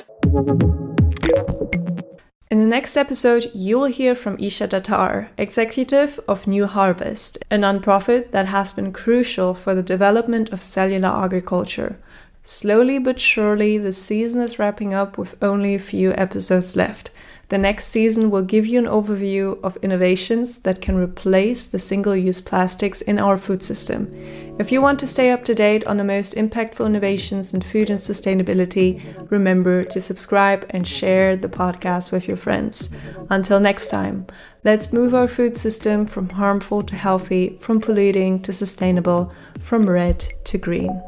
The 2.67 2.71
next 2.75 2.97
episode, 2.97 3.49
you 3.53 3.80
will 3.80 3.86
hear 3.86 4.13
from 4.13 4.38
Isha 4.39 4.67
Datar, 4.67 5.30
executive 5.38 6.19
of 6.27 6.47
New 6.47 6.67
Harvest, 6.67 7.37
a 7.50 7.56
nonprofit 7.56 8.31
that 8.31 8.48
has 8.48 8.73
been 8.73 8.91
crucial 8.91 9.54
for 9.54 9.73
the 9.73 9.81
development 9.81 10.50
of 10.50 10.62
cellular 10.62 11.08
agriculture. 11.08 11.98
Slowly 12.44 13.00
but 13.00 13.21
surely, 13.21 13.77
the 13.77 13.94
season 13.94 14.41
is 14.41 14.60
wrapping 14.60 14.94
up 14.94 15.17
with 15.17 15.41
only 15.41 15.75
a 15.75 15.79
few 15.79 16.12
episodes 16.15 16.75
left. 16.75 17.10
The 17.50 17.58
next 17.58 17.87
season 17.87 18.29
will 18.29 18.41
give 18.41 18.65
you 18.65 18.77
an 18.77 18.85
overview 18.85 19.58
of 19.63 19.77
innovations 19.77 20.60
that 20.60 20.81
can 20.81 20.98
replace 20.98 21.65
the 21.65 21.79
single 21.79 22.13
use 22.13 22.41
plastics 22.41 23.02
in 23.02 23.17
our 23.17 23.37
food 23.37 23.63
system. 23.63 24.12
If 24.60 24.69
you 24.69 24.81
want 24.81 25.00
to 25.00 25.08
stay 25.08 25.31
up 25.31 25.45
to 25.45 25.56
date 25.56 25.87
on 25.87 25.95
the 25.95 26.04
most 26.04 26.35
impactful 26.35 26.85
innovations 26.85 27.54
in 27.54 27.62
food 27.62 27.89
and 27.89 28.00
sustainability, 28.00 29.31
remember 29.31 29.83
to 29.83 30.02
subscribe 30.02 30.65
and 30.71 30.85
share 30.85 31.37
the 31.37 31.48
podcast 31.48 32.12
with 32.12 32.27
your 32.27 32.37
friends. 32.37 32.89
Until 33.29 33.62
next 33.62 33.87
time, 33.87 34.27
let's 34.65 34.91
move 34.91 35.15
our 35.15 35.29
food 35.29 35.58
system 35.58 36.06
from 36.06 36.29
harmful 36.29 36.81
to 36.81 36.95
healthy, 36.98 37.58
from 37.62 37.79
polluting 37.79 38.41
to 38.41 38.52
sustainable, 38.52 39.31
from 39.62 39.89
red 39.89 40.33
to 40.43 40.58
green. 40.58 41.02